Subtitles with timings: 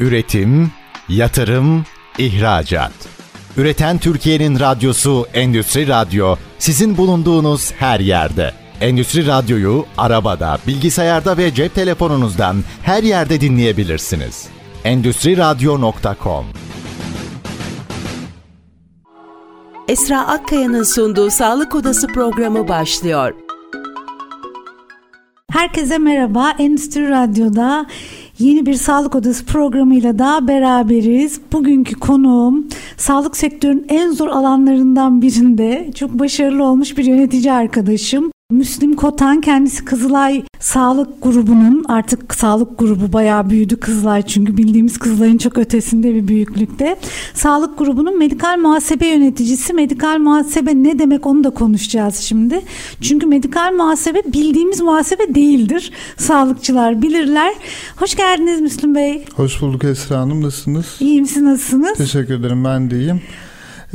[0.00, 0.70] Üretim,
[1.08, 1.84] yatırım,
[2.18, 2.92] ihracat.
[3.56, 8.52] Üreten Türkiye'nin radyosu Endüstri Radyo sizin bulunduğunuz her yerde.
[8.80, 14.46] Endüstri Radyo'yu arabada, bilgisayarda ve cep telefonunuzdan her yerde dinleyebilirsiniz.
[14.84, 16.46] Endüstri Radyo.com
[19.88, 23.34] Esra Akkaya'nın sunduğu Sağlık Odası programı başlıyor.
[25.50, 26.50] Herkese merhaba.
[26.58, 27.86] Endüstri Radyo'da
[28.38, 31.40] yeni bir Sağlık Odası programıyla daha beraberiz.
[31.52, 38.35] Bugünkü konuğum sağlık sektörünün en zor alanlarından birinde çok başarılı olmuş bir yönetici arkadaşım.
[38.50, 45.38] Müslim Kotan kendisi Kızılay Sağlık Grubu'nun artık sağlık grubu bayağı büyüdü Kızılay çünkü bildiğimiz Kızılay'ın
[45.38, 46.96] çok ötesinde bir büyüklükte.
[47.34, 49.72] Sağlık grubunun medikal muhasebe yöneticisi.
[49.72, 52.60] Medikal muhasebe ne demek onu da konuşacağız şimdi.
[53.00, 55.92] Çünkü medikal muhasebe bildiğimiz muhasebe değildir.
[56.16, 57.54] Sağlıkçılar bilirler.
[57.96, 59.24] Hoş geldiniz Müslüm Bey.
[59.36, 60.42] Hoş bulduk Esra Hanım.
[60.42, 60.96] Nasılsınız?
[61.00, 61.46] İyi misiniz?
[61.46, 61.98] Nasılsınız?
[61.98, 62.64] Teşekkür ederim.
[62.64, 63.20] Ben de iyiyim.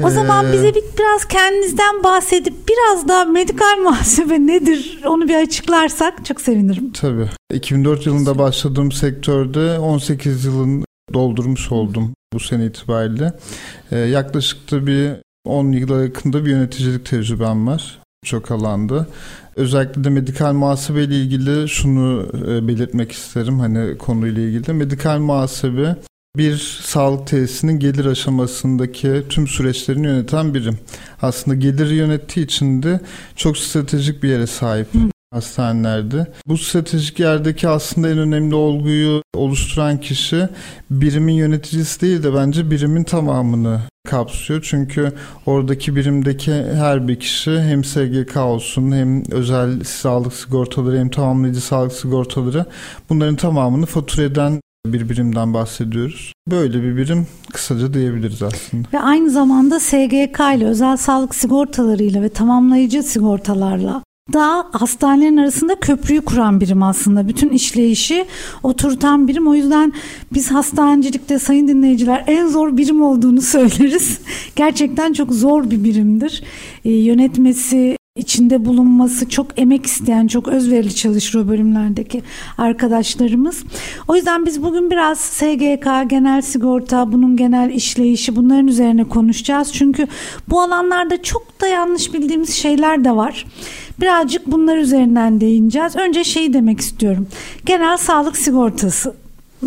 [0.03, 5.36] O ee, zaman bize bir, biraz kendinizden bahsedip biraz da medikal muhasebe nedir onu bir
[5.36, 6.92] açıklarsak çok sevinirim.
[6.92, 7.30] Tabii.
[7.53, 13.33] 2004 yılında başladığım sektörde 18 yılın doldurmuş oldum bu sene itibariyle.
[13.92, 15.11] Ee, yaklaşık da bir
[15.45, 19.08] 10 yıla yakında bir yöneticilik tecrübem var çok alanda.
[19.55, 24.73] Özellikle de medikal muhasebe ile ilgili şunu e, belirtmek isterim hani konuyla ilgili.
[24.73, 25.95] Medikal muhasebe
[26.38, 30.80] bir sağlık tesisinin gelir aşamasındaki tüm süreçlerini yöneten birim.
[31.22, 33.00] Aslında geliri yönettiği için de
[33.36, 34.94] çok stratejik bir yere sahip.
[34.94, 35.00] Hı
[35.34, 36.28] hastanelerde.
[36.48, 40.50] Bu stratejik yerdeki aslında en önemli olguyu oluşturan kişi
[40.90, 44.66] birimin yöneticisi değil de bence birimin tamamını kapsıyor.
[44.70, 45.14] Çünkü
[45.45, 51.94] oradaki birimdeki her bir kişi hem SGK olsun hem özel sağlık sigortaları hem tamamlayıcı sağlık
[51.94, 52.66] sigortaları
[53.10, 56.34] bunların tamamını fatura eden bir birimden bahsediyoruz.
[56.48, 58.88] Böyle bir birim kısaca diyebiliriz aslında.
[58.94, 66.22] Ve aynı zamanda SGK ile özel sağlık sigortalarıyla ve tamamlayıcı sigortalarla da hastanelerin arasında köprüyü
[66.22, 67.28] kuran birim aslında.
[67.28, 68.26] Bütün işleyişi
[68.64, 69.48] oturtan birim.
[69.48, 69.94] O yüzden
[70.33, 74.20] biz hastanecilikte sayın dinleyiciler en zor birim olduğunu söyleriz.
[74.55, 76.44] Gerçekten çok zor bir birimdir.
[76.86, 82.23] Ee, yönetmesi, içinde bulunması çok emek isteyen, çok özverili çalışır o bölümlerdeki
[82.58, 83.64] arkadaşlarımız.
[84.08, 89.73] O yüzden biz bugün biraz SGK, genel sigorta, bunun genel işleyişi bunların üzerine konuşacağız.
[89.73, 90.08] Çünkü
[90.49, 93.45] bu alanlarda çok da yanlış bildiğimiz şeyler de var.
[94.02, 95.95] Birazcık bunlar üzerinden değineceğiz.
[95.95, 97.28] Önce şeyi demek istiyorum.
[97.66, 99.14] Genel sağlık sigortası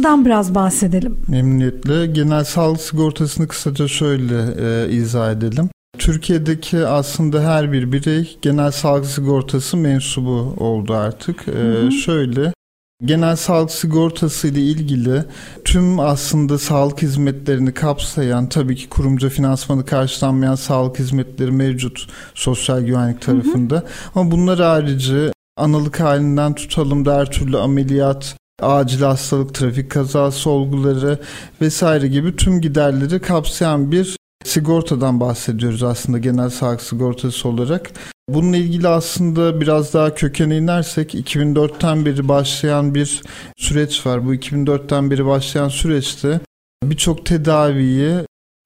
[0.03, 1.17] dan biraz bahsedelim.
[1.29, 2.07] Memnuniyetle.
[2.07, 5.71] Genel sağlık sigortasını kısaca şöyle e, izah edelim.
[5.99, 11.45] Türkiye'deki aslında her bir birey genel sağlık sigortası mensubu oldu artık.
[11.49, 12.53] Ee, şöyle
[13.05, 15.25] Genel sağlık sigortası ile ilgili
[15.65, 23.23] tüm aslında sağlık hizmetlerini kapsayan tabii ki kurumca finansmanı karşılanmayan sağlık hizmetleri mevcut sosyal güvenlik
[23.23, 23.75] tarafında.
[23.75, 23.85] Hı hı.
[24.15, 31.19] Ama bunlar harici analık halinden tutalım da her türlü ameliyat, acil hastalık, trafik kazası olguları
[31.61, 37.91] vesaire gibi tüm giderleri kapsayan bir sigortadan bahsediyoruz aslında genel sağlık sigortası olarak.
[38.29, 43.23] Bununla ilgili aslında biraz daha kökene inersek 2004'ten beri başlayan bir
[43.57, 44.27] süreç var.
[44.27, 46.41] Bu 2004'ten beri başlayan süreçte
[46.85, 48.15] birçok tedaviyi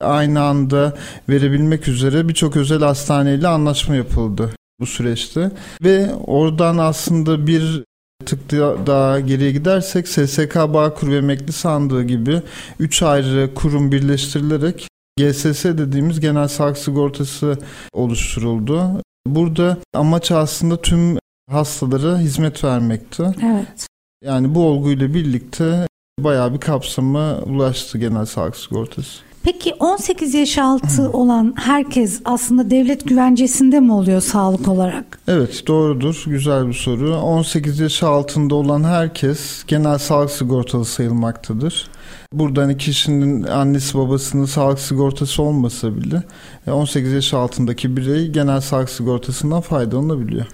[0.00, 0.96] aynı anda
[1.28, 4.50] verebilmek üzere birçok özel hastaneyle anlaşma yapıldı
[4.80, 5.50] bu süreçte.
[5.82, 7.84] Ve oradan aslında bir
[8.26, 8.50] tık
[8.86, 12.42] daha geriye gidersek SSK Bağkur ve Emekli Sandığı gibi
[12.78, 17.58] 3 ayrı kurum birleştirilerek GSS dediğimiz genel sağlık sigortası
[17.92, 19.02] oluşturuldu.
[19.26, 21.18] Burada amaç aslında tüm
[21.50, 23.24] hastalara hizmet vermekti.
[23.42, 23.86] Evet.
[24.24, 25.86] Yani bu olguyla birlikte
[26.20, 29.27] bayağı bir kapsama ulaştı genel sağlık sigortası.
[29.52, 35.18] Peki 18 yaş altı olan herkes aslında devlet güvencesinde mi oluyor sağlık olarak?
[35.28, 36.24] Evet doğrudur.
[36.26, 37.16] Güzel bir soru.
[37.16, 41.90] 18 yaş altında olan herkes genel sağlık sigortalı sayılmaktadır.
[42.32, 46.22] Burada hani kişinin annesi babasının sağlık sigortası olmasa bile
[46.66, 50.46] 18 e, yaş altındaki birey genel sağlık sigortasından faydalanabiliyor.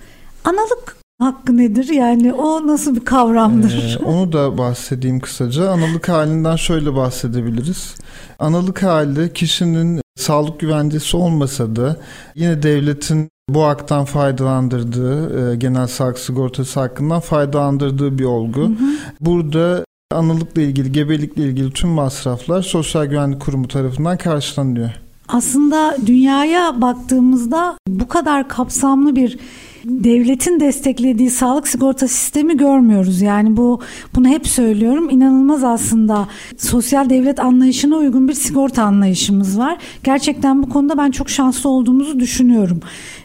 [0.45, 1.89] Analık hakkı nedir?
[1.89, 3.99] Yani o nasıl bir kavramdır?
[4.01, 5.71] Ee, onu da bahsedeyim kısaca.
[5.71, 7.95] Analık halinden şöyle bahsedebiliriz.
[8.39, 11.97] Analık hali kişinin sağlık güvencesi olmasa da
[12.35, 18.61] yine devletin bu haktan faydalandırdığı, e, genel sağlık sigortası hakkından faydalandırdığı bir olgu.
[18.61, 18.97] Hı hı.
[19.21, 25.04] Burada analıkla ilgili, gebelikle ilgili tüm masraflar Sosyal Güvenlik Kurumu tarafından karşılanıyor.
[25.29, 29.39] Aslında dünyaya baktığımızda bu kadar kapsamlı bir
[29.85, 33.21] devletin desteklediği sağlık sigorta sistemi görmüyoruz.
[33.21, 33.81] Yani bu
[34.15, 35.11] bunu hep söylüyorum.
[35.11, 36.29] İnanılmaz aslında
[36.59, 39.79] sosyal devlet anlayışına uygun bir sigorta anlayışımız var.
[40.05, 42.81] Gerçekten bu konuda ben çok şanslı olduğumuzu düşünüyorum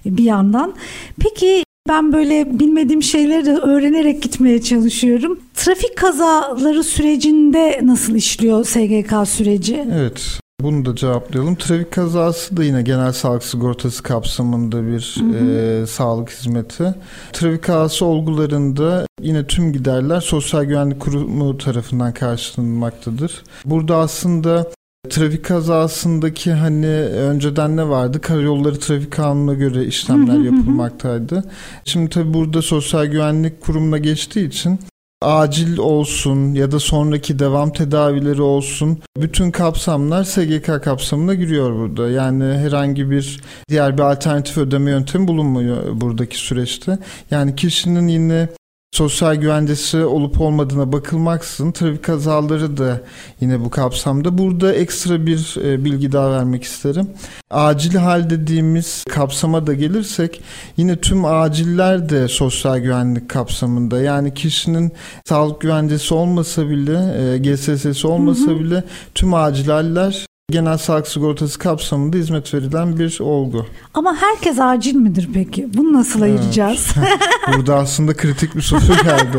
[0.05, 0.73] bir yandan.
[1.19, 5.39] Peki ben böyle bilmediğim şeyleri de öğrenerek gitmeye çalışıyorum.
[5.53, 9.85] Trafik kazaları sürecinde nasıl işliyor SGK süreci?
[9.93, 10.39] Evet.
[10.61, 11.55] Bunu da cevaplayalım.
[11.55, 15.81] Trafik kazası da yine genel sağlık sigortası kapsamında bir hı hı.
[15.83, 16.95] E, sağlık hizmeti.
[17.33, 23.43] Trafik kazası olgularında yine tüm giderler Sosyal Güvenlik Kurumu tarafından karşılanmaktadır.
[23.65, 24.67] Burada aslında
[25.09, 28.21] Trafik kazasındaki hani önceden ne vardı?
[28.21, 31.43] Karayolları trafik kanununa göre işlemler yapılmaktaydı.
[31.85, 34.79] Şimdi tabii burada Sosyal Güvenlik Kurumu'na geçtiği için
[35.21, 42.09] acil olsun ya da sonraki devam tedavileri olsun bütün kapsamlar SGK kapsamına giriyor burada.
[42.09, 46.97] Yani herhangi bir diğer bir alternatif ödeme yöntemi bulunmuyor buradaki süreçte.
[47.31, 48.49] Yani kişinin yine
[48.91, 53.01] sosyal güvencesi olup olmadığına bakılmaksızın trafik kazaları da
[53.41, 54.37] yine bu kapsamda.
[54.37, 57.09] Burada ekstra bir e, bilgi daha vermek isterim.
[57.49, 60.41] Acil hal dediğimiz kapsama da gelirsek
[60.77, 64.01] yine tüm aciller de sosyal güvenlik kapsamında.
[64.01, 64.91] Yani kişinin
[65.25, 68.59] sağlık güvencesi olmasa bile, e, GSS'si olmasa hı hı.
[68.59, 68.83] bile
[69.15, 73.65] tüm acil haller genel sağlık sigortası kapsamında hizmet verilen bir olgu.
[73.93, 75.69] Ama herkes acil midir peki?
[75.73, 76.87] Bunu nasıl ayıracağız?
[77.53, 79.37] Burada aslında kritik bir soru geldi.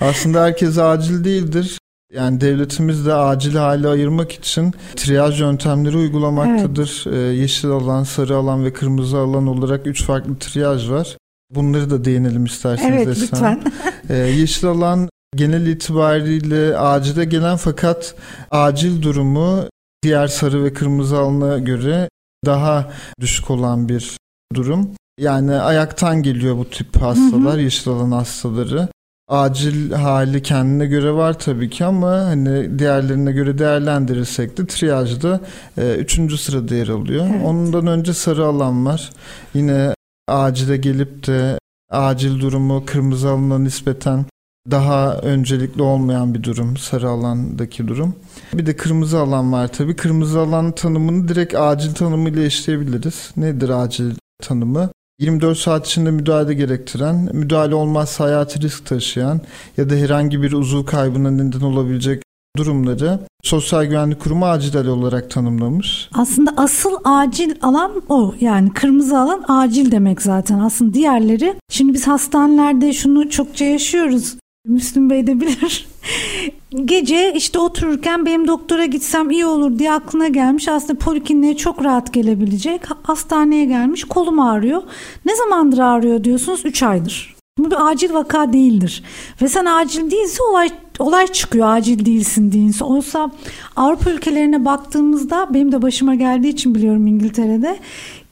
[0.00, 1.78] aslında herkes acil değildir.
[2.14, 7.04] Yani devletimiz de acil hale ayırmak için triyaj yöntemleri uygulamaktadır.
[7.06, 7.16] Evet.
[7.16, 11.16] Ee, yeşil alan, sarı alan ve kırmızı alan olarak üç farklı triyaj var.
[11.50, 12.92] Bunları da değinelim isterseniz.
[12.92, 13.22] Evet Esen.
[13.22, 13.62] lütfen.
[14.10, 18.14] Ee, yeşil alan genel itibariyle acile gelen fakat
[18.50, 19.64] acil durumu
[20.02, 22.08] diğer sarı ve kırmızı alana göre
[22.46, 24.16] daha düşük olan bir
[24.54, 24.90] durum.
[25.20, 27.60] Yani ayaktan geliyor bu tip hastalar, hı hı.
[27.60, 28.88] yeşil alan hastaları.
[29.28, 35.40] Acil hali kendine göre var tabii ki ama hani diğerlerine göre değerlendirirsek de triyajda
[35.78, 37.26] e, üçüncü sırada yer alıyor.
[37.30, 37.44] Evet.
[37.44, 39.10] Ondan önce sarı alan var.
[39.54, 39.94] Yine
[40.28, 41.58] acile gelip de
[41.90, 44.24] acil durumu kırmızı alana nispeten
[44.70, 48.14] daha öncelikli olmayan bir durum sarı alandaki durum.
[48.54, 49.96] Bir de kırmızı alan var tabii.
[49.96, 53.30] Kırmızı alan tanımını direkt acil tanımıyla eşleyebiliriz.
[53.36, 54.10] Nedir acil
[54.42, 54.90] tanımı?
[55.20, 59.40] 24 saat içinde müdahale gerektiren, müdahale olmazsa hayati risk taşıyan
[59.76, 62.22] ya da herhangi bir uzuv kaybına neden olabilecek
[62.56, 66.08] durumları Sosyal Güvenlik Kurumu acil olarak tanımlamış.
[66.14, 68.34] Aslında asıl acil alan o.
[68.40, 70.58] Yani kırmızı alan acil demek zaten.
[70.58, 74.36] Aslında diğerleri şimdi biz hastanelerde şunu çokça yaşıyoruz.
[74.68, 75.88] Müslüm Bey de bilir.
[76.84, 80.68] Gece işte otururken benim doktora gitsem iyi olur diye aklına gelmiş.
[80.68, 82.82] Aslında polikliniğe çok rahat gelebilecek.
[83.02, 84.82] Hastaneye gelmiş kolum ağrıyor.
[85.24, 86.60] Ne zamandır ağrıyor diyorsunuz?
[86.64, 87.36] 3 aydır.
[87.58, 89.02] Bu bir acil vaka değildir.
[89.42, 92.84] Ve sen acil değilse olay olay çıkıyor acil değilsin deyinse.
[92.84, 93.30] Oysa
[93.76, 97.78] Avrupa ülkelerine baktığımızda benim de başıma geldiği için biliyorum İngiltere'de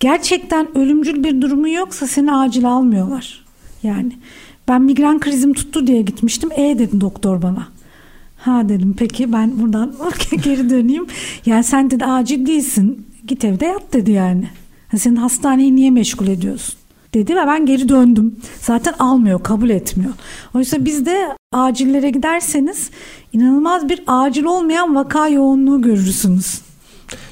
[0.01, 3.45] gerçekten ölümcül bir durumu yoksa seni acil almıyorlar.
[3.83, 4.13] Yani
[4.69, 6.51] ben migren krizim tuttu diye gitmiştim.
[6.53, 7.69] E dedi doktor bana.
[8.37, 9.95] Ha dedim peki ben buradan
[10.45, 11.07] geri döneyim.
[11.47, 13.07] Yani sen dedi acil değilsin.
[13.27, 14.49] Git evde yat dedi yani.
[14.97, 16.79] Senin hastaneyi niye meşgul ediyorsun?
[17.17, 18.37] dedi ve ben geri döndüm.
[18.61, 20.13] Zaten almıyor, kabul etmiyor.
[20.55, 22.91] Oysa bizde acillere giderseniz
[23.33, 26.61] inanılmaz bir acil olmayan vaka yoğunluğu görürsünüz.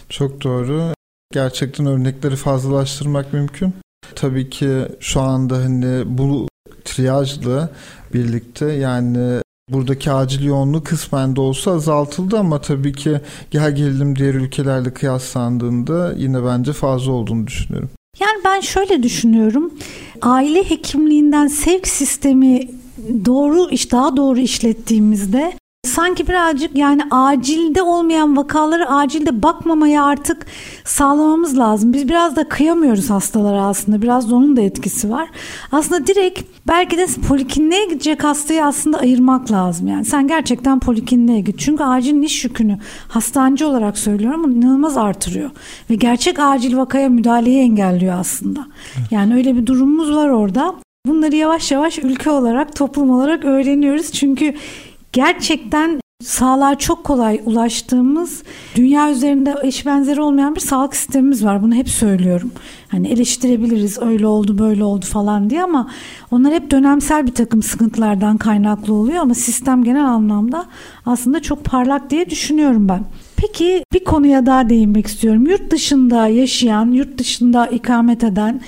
[0.08, 0.94] Çok doğru.
[1.32, 3.72] Gerçekten örnekleri fazlalaştırmak mümkün.
[4.14, 4.68] Tabii ki
[5.00, 6.48] şu anda hani bu
[6.84, 7.70] triyajla
[8.14, 14.34] birlikte yani buradaki acil yoğunluğu kısmen de olsa azaltıldı ama tabii ki gel gelelim diğer
[14.34, 17.90] ülkelerle kıyaslandığında yine bence fazla olduğunu düşünüyorum.
[18.20, 19.74] Yani ben şöyle düşünüyorum.
[20.22, 22.68] Aile hekimliğinden sevk sistemi
[23.24, 25.52] doğru iş daha doğru işlettiğimizde
[25.94, 30.46] sanki birazcık yani acilde olmayan vakaları acilde bakmamaya artık
[30.84, 31.92] sağlamamız lazım.
[31.92, 34.02] Biz biraz da kıyamıyoruz hastalara aslında.
[34.02, 35.28] Biraz da onun da etkisi var.
[35.72, 39.88] Aslında direkt belki de polikliniğe gidecek hastayı aslında ayırmak lazım.
[39.88, 41.58] Yani sen gerçekten polikliniğe git.
[41.58, 45.50] Çünkü acil iş yükünü hastancı olarak söylüyorum ama inanılmaz artırıyor.
[45.90, 48.66] Ve gerçek acil vakaya müdahaleyi engelliyor aslında.
[49.10, 50.74] Yani öyle bir durumumuz var orada.
[51.06, 54.12] Bunları yavaş yavaş ülke olarak, toplum olarak öğreniyoruz.
[54.12, 54.54] Çünkü
[55.14, 58.42] gerçekten sağlığa çok kolay ulaştığımız
[58.76, 61.62] dünya üzerinde eş benzeri olmayan bir sağlık sistemimiz var.
[61.62, 62.52] Bunu hep söylüyorum.
[62.88, 65.90] Hani eleştirebiliriz öyle oldu böyle oldu falan diye ama
[66.30, 70.66] onlar hep dönemsel bir takım sıkıntılardan kaynaklı oluyor ama sistem genel anlamda
[71.06, 73.04] aslında çok parlak diye düşünüyorum ben.
[73.36, 75.46] Peki bir konuya daha değinmek istiyorum.
[75.46, 78.60] Yurt dışında yaşayan, yurt dışında ikamet eden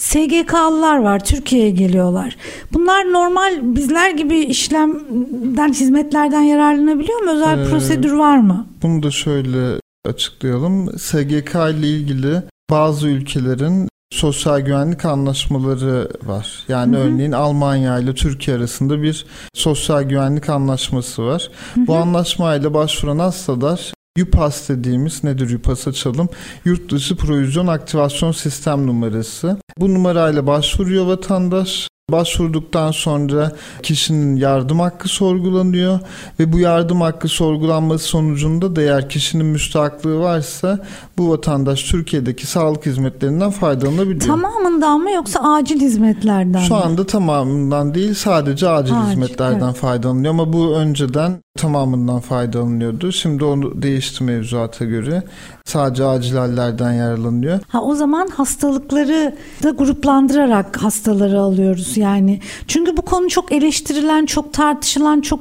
[0.00, 2.36] SGK'lılar var Türkiye'ye geliyorlar.
[2.72, 7.30] Bunlar normal bizler gibi işlemden hizmetlerden yararlanabiliyor mu?
[7.30, 8.66] Özel ee, prosedür var mı?
[8.82, 10.98] Bunu da şöyle açıklayalım.
[10.98, 16.64] SGK ile ilgili bazı ülkelerin sosyal güvenlik anlaşmaları var.
[16.68, 17.04] Yani hı hı.
[17.04, 21.50] örneğin Almanya ile Türkiye arasında bir sosyal güvenlik anlaşması var.
[21.74, 21.86] Hı hı.
[21.86, 26.28] Bu anlaşmayla başvuran hastalar UPAS dediğimiz nedir UPAS açalım.
[26.64, 29.56] Yurt dışı provizyon aktivasyon sistem numarası.
[29.78, 31.88] Bu numarayla başvuruyor vatandaş.
[32.12, 33.52] Başvurduktan sonra
[33.82, 36.00] kişinin yardım hakkı sorgulanıyor
[36.40, 40.78] ve bu yardım hakkı sorgulanması sonucunda da eğer kişinin müstahaklığı varsa
[41.18, 44.20] bu vatandaş Türkiye'deki sağlık hizmetlerinden faydalanabiliyor.
[44.20, 46.80] Tamamından mı yoksa acil hizmetlerden Şu mi?
[46.80, 49.76] anda tamamından değil sadece acil, acil hizmetlerden evet.
[49.76, 53.12] faydalanıyor ama bu önceden tamamından faydalanıyordu.
[53.12, 55.22] Şimdi onu değişti mevzuata göre.
[55.70, 57.60] Sadece acil hallerden yararlanıyor.
[57.68, 62.40] Ha o zaman hastalıkları da gruplandırarak hastaları alıyoruz yani.
[62.66, 65.40] Çünkü bu konu çok eleştirilen, çok tartışılan, çok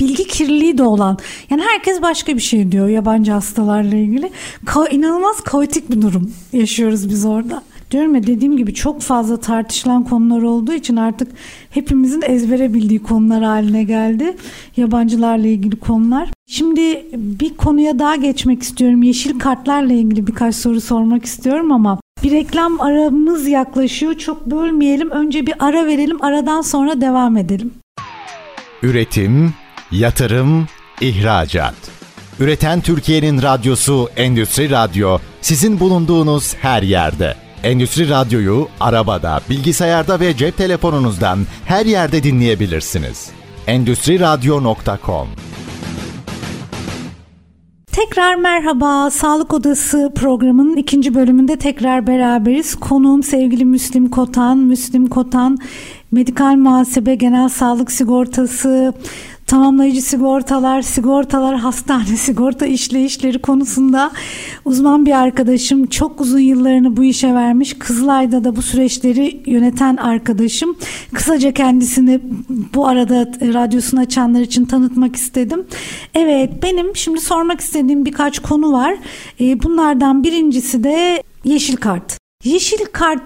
[0.00, 1.18] bilgi kirliliği de olan.
[1.50, 4.30] Yani herkes başka bir şey diyor yabancı hastalarla ilgili.
[4.66, 7.62] Ka- inanılmaz kaotik bir durum yaşıyoruz biz orada.
[7.90, 11.32] Diyorum ya dediğim gibi çok fazla tartışılan konular olduğu için artık
[11.70, 14.36] hepimizin ezbere bildiği konular haline geldi.
[14.76, 16.28] Yabancılarla ilgili konular.
[16.48, 19.02] Şimdi bir konuya daha geçmek istiyorum.
[19.02, 24.14] Yeşil kartlarla ilgili birkaç soru sormak istiyorum ama bir reklam aramız yaklaşıyor.
[24.14, 25.10] Çok bölmeyelim.
[25.10, 26.24] Önce bir ara verelim.
[26.24, 27.70] Aradan sonra devam edelim.
[28.82, 29.54] Üretim,
[29.92, 30.66] yatırım,
[31.00, 31.74] ihracat.
[32.40, 37.45] Üreten Türkiye'nin radyosu Endüstri Radyo sizin bulunduğunuz her yerde.
[37.66, 43.30] Endüstri Radyo'yu arabada, bilgisayarda ve cep telefonunuzdan her yerde dinleyebilirsiniz.
[43.66, 45.28] Endüstri Radyo.com
[47.92, 49.10] Tekrar merhaba.
[49.10, 52.74] Sağlık Odası programının ikinci bölümünde tekrar beraberiz.
[52.74, 54.58] Konuğum sevgili Müslim Kotan.
[54.58, 55.58] Müslim Kotan
[56.12, 58.94] Medikal Muhasebe Genel Sağlık Sigortası
[59.46, 64.10] tamamlayıcı sigortalar, sigortalar, hastane sigorta işleyişleri konusunda
[64.64, 65.86] uzman bir arkadaşım.
[65.86, 67.74] Çok uzun yıllarını bu işe vermiş.
[67.78, 70.76] Kızılay'da da bu süreçleri yöneten arkadaşım.
[71.14, 72.20] Kısaca kendisini
[72.74, 75.66] bu arada radyosunu açanlar için tanıtmak istedim.
[76.14, 78.94] Evet benim şimdi sormak istediğim birkaç konu var.
[79.40, 82.18] Ee, bunlardan birincisi de yeşil kart.
[82.44, 83.22] Yeşil kart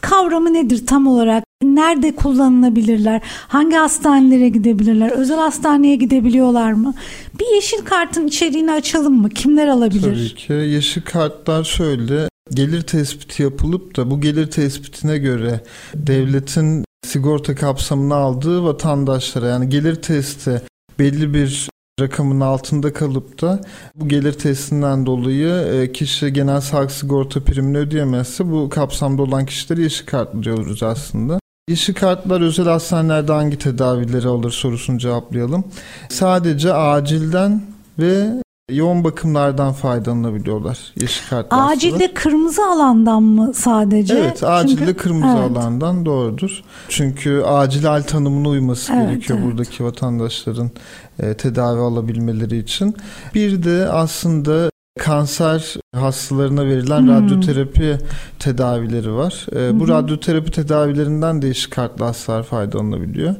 [0.00, 1.44] kavramı nedir tam olarak?
[1.62, 3.20] Nerede kullanılabilirler?
[3.48, 5.10] Hangi hastanelere gidebilirler?
[5.10, 6.94] Özel hastaneye gidebiliyorlar mı?
[7.40, 9.28] Bir yeşil kartın içeriğini açalım mı?
[9.28, 10.32] Kimler alabilir?
[10.32, 10.52] Tabii ki.
[10.52, 15.60] Yeşil kartlar şöyle gelir tespiti yapılıp da bu gelir tespitine göre
[15.94, 20.62] devletin sigorta kapsamına aldığı vatandaşlara yani gelir testi
[20.98, 21.68] belli bir
[22.00, 23.60] rakamın altında kalıp da
[23.94, 29.82] bu gelir testinden dolayı e, kişi genel sağlık sigorta primini ödeyemezse bu kapsamda olan kişileri
[29.82, 31.40] yeşil kartlı diyoruz aslında.
[31.68, 35.64] Yeşil kartlar özel hastanelerde hangi tedavileri alır sorusunu cevaplayalım.
[36.08, 37.62] Sadece acilden
[37.98, 41.72] ve yoğun bakımlardan faydalanabiliyorlar yeşil kartlar.
[41.72, 44.14] Acilde kırmızı alandan mı sadece?
[44.14, 45.56] Evet acilde Çünkü, kırmızı evet.
[45.56, 46.62] alandan doğrudur.
[46.88, 49.50] Çünkü acil hal tanımına uyması evet, gerekiyor evet.
[49.50, 50.70] buradaki vatandaşların
[51.38, 52.96] tedavi alabilmeleri için.
[53.34, 57.08] Bir de aslında kanser hastalarına verilen hmm.
[57.08, 57.98] radyoterapi
[58.38, 59.46] tedavileri var.
[59.52, 59.88] E, bu hmm.
[59.88, 63.34] radyoterapi tedavilerinden değişik kartlı hastalar faydalanabiliyor.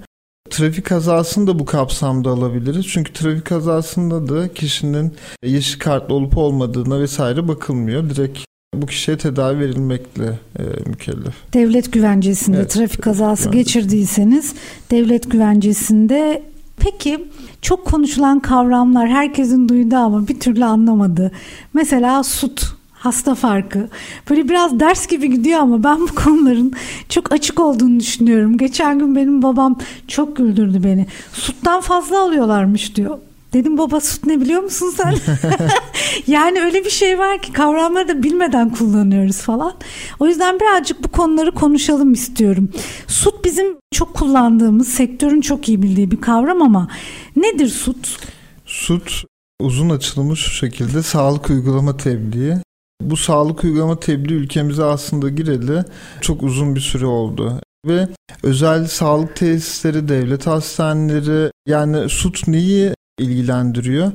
[0.50, 2.86] Trafik kazasını da bu kapsamda alabiliriz.
[2.88, 8.10] Çünkü trafik kazasında da kişinin yeşil kartlı olup olmadığına vesaire bakılmıyor.
[8.10, 8.38] Direkt
[8.74, 11.34] bu kişiye tedavi verilmekle e, mükellef.
[11.54, 13.64] Devlet güvencesinde evet, trafik kazası güvencesi.
[13.64, 14.54] geçirdiyseniz
[14.90, 16.42] devlet güvencesinde
[16.80, 17.28] Peki
[17.62, 21.32] çok konuşulan kavramlar herkesin duyduğu ama bir türlü anlamadı.
[21.74, 23.88] Mesela sut hasta farkı.
[24.30, 26.72] Böyle biraz ders gibi gidiyor ama ben bu konuların
[27.08, 28.58] çok açık olduğunu düşünüyorum.
[28.58, 31.06] Geçen gün benim babam çok güldürdü beni.
[31.32, 33.18] Suttan fazla alıyorlarmış diyor.
[33.52, 35.14] Dedim baba süt ne biliyor musun sen?
[36.26, 39.74] yani öyle bir şey var ki kavramları da bilmeden kullanıyoruz falan.
[40.20, 42.68] O yüzden birazcık bu konuları konuşalım istiyorum.
[43.06, 46.88] Süt bizim çok kullandığımız, sektörün çok iyi bildiği bir kavram ama
[47.36, 48.18] nedir süt?
[48.66, 49.24] Süt
[49.60, 52.56] uzun açılımı şu şekilde sağlık uygulama tebliği.
[53.02, 55.84] Bu sağlık uygulama tebliği ülkemize aslında gireli
[56.20, 58.08] çok uzun bir süre oldu ve
[58.42, 64.12] özel sağlık tesisleri, devlet hastaneleri yani SUT neyi ilgilendiriyor.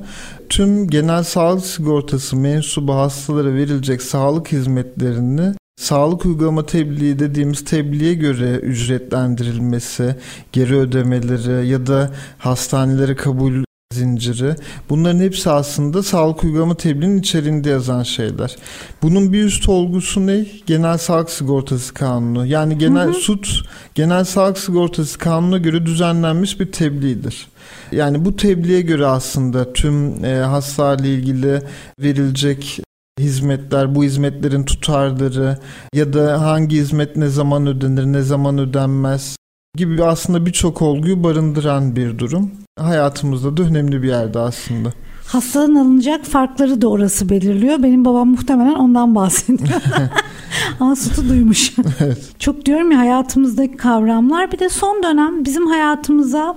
[0.48, 8.56] Tüm genel sağlık sigortası mensubu hastalara verilecek sağlık hizmetlerini sağlık uygulama tebliği dediğimiz tebliğe göre
[8.56, 10.16] ücretlendirilmesi,
[10.52, 14.56] geri ödemeleri ya da hastanelere kabul zinciri.
[14.90, 18.56] Bunların hepsi aslında sağlık uygulama tebliğinin içeriğinde yazan şeyler.
[19.02, 20.46] Bunun bir üst olgusu ne?
[20.66, 22.46] Genel sağlık sigortası kanunu.
[22.46, 23.14] Yani genel hı hı.
[23.14, 23.48] SUT
[23.94, 27.46] genel sağlık sigortası kanununa göre düzenlenmiş bir tebliğdir.
[27.92, 31.62] Yani bu tebliğe göre aslında tüm e, hastalarla ilgili
[32.00, 32.80] verilecek
[33.20, 35.58] hizmetler, bu hizmetlerin tutarları
[35.94, 39.36] ya da hangi hizmet ne zaman ödenir, ne zaman ödenmez
[39.76, 42.50] gibi aslında birçok olguyu barındıran bir durum.
[42.78, 44.92] Hayatımızda da önemli bir yerde aslında.
[45.26, 47.82] Hastadan alınacak farkları da orası belirliyor.
[47.82, 49.82] Benim babam muhtemelen ondan bahsediyor.
[50.80, 51.72] Ama sütü duymuş.
[52.00, 52.32] evet.
[52.38, 54.52] Çok diyorum ya hayatımızdaki kavramlar.
[54.52, 56.56] Bir de son dönem bizim hayatımıza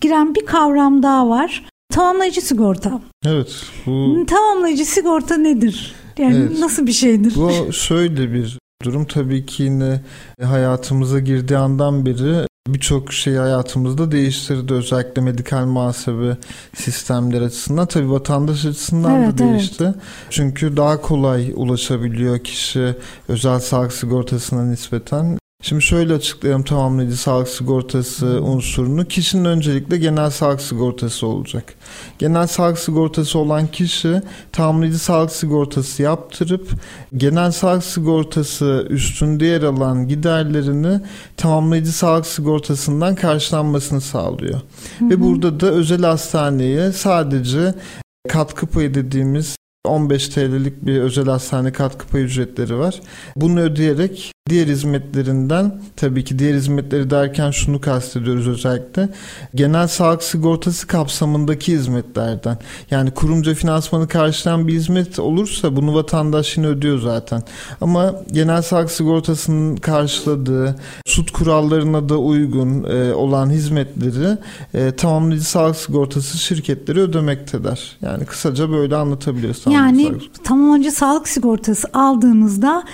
[0.00, 1.64] giren bir kavram daha var.
[1.92, 3.00] Tamamlayıcı sigorta.
[3.26, 3.64] Evet.
[3.86, 4.26] Bu...
[4.26, 5.94] Tamamlayıcı sigorta nedir?
[6.18, 6.58] Yani evet.
[6.58, 7.34] nasıl bir şeydir?
[7.36, 10.00] Bu şöyle bir durum tabii ki yine
[10.42, 14.74] hayatımıza girdiği andan beri birçok şey hayatımızda değiştirdi.
[14.74, 16.36] Özellikle medikal muhasebe
[16.74, 17.86] sistemler açısından.
[17.86, 19.84] Tabii vatandaş açısından evet, da değişti.
[19.84, 19.94] Evet.
[20.30, 22.94] Çünkü daha kolay ulaşabiliyor kişi
[23.28, 25.38] özel sağlık sigortasına nispeten.
[25.62, 29.04] Şimdi şöyle açıklayalım tamamlayıcı sağlık sigortası unsurunu.
[29.04, 31.74] Kişinin öncelikle genel sağlık sigortası olacak.
[32.18, 36.70] Genel sağlık sigortası olan kişi tamamlayıcı sağlık sigortası yaptırıp
[37.16, 41.00] genel sağlık sigortası üstünde yer alan giderlerini
[41.36, 44.60] tamamlayıcı sağlık sigortasından karşılanmasını sağlıyor.
[44.98, 45.10] Hı hı.
[45.10, 47.74] Ve burada da özel hastaneye sadece
[48.28, 53.00] katkı payı dediğimiz 15 TL'lik bir özel hastane katkı pay ücretleri var.
[53.36, 59.08] Bunu ödeyerek diğer hizmetlerinden tabii ki diğer hizmetleri derken şunu kastediyoruz özellikle
[59.54, 62.58] genel sağlık sigortası kapsamındaki hizmetlerden
[62.90, 67.42] yani kurumca finansmanı karşılayan bir hizmet olursa bunu vatandaş yine ödüyor zaten
[67.80, 74.38] ama genel sağlık sigortasının karşıladığı sut kurallarına da uygun e, olan hizmetleri
[74.74, 77.98] e, tamamlayıcı sağlık sigortası şirketleri ödemektedir.
[78.02, 79.62] Yani kısaca böyle anlatabiliyoruz.
[79.66, 80.12] Yani
[80.44, 82.84] tamamlayıcı sağlık sigortası aldığınızda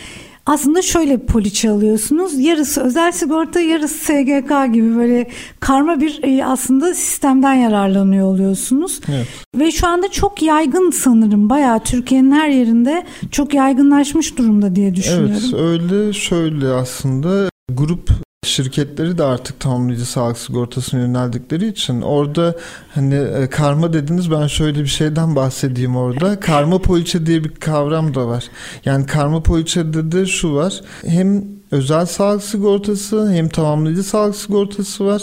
[0.47, 2.39] aslında şöyle bir poliçe alıyorsunuz.
[2.39, 9.01] Yarısı özel sigorta, yarısı SGK gibi böyle karma bir e, aslında sistemden yararlanıyor oluyorsunuz.
[9.09, 9.27] Evet.
[9.59, 11.51] Ve şu anda çok yaygın sanırım.
[11.51, 15.37] Bayağı Türkiye'nin her yerinde çok yaygınlaşmış durumda diye düşünüyorum.
[15.43, 18.11] Evet öyle şöyle aslında grup
[18.47, 22.55] şirketleri de artık tamamlayıcı sağlık sigortasına yöneldikleri için orada
[22.95, 26.41] hani e, karma dediniz ben şöyle bir şeyden bahsedeyim orada.
[26.41, 28.45] Karma poliçe diye bir kavram da var.
[28.85, 30.81] Yani karma poliçede de şu var.
[31.07, 35.23] Hem özel sağlık sigortası hem tamamlayıcı sağlık sigortası var.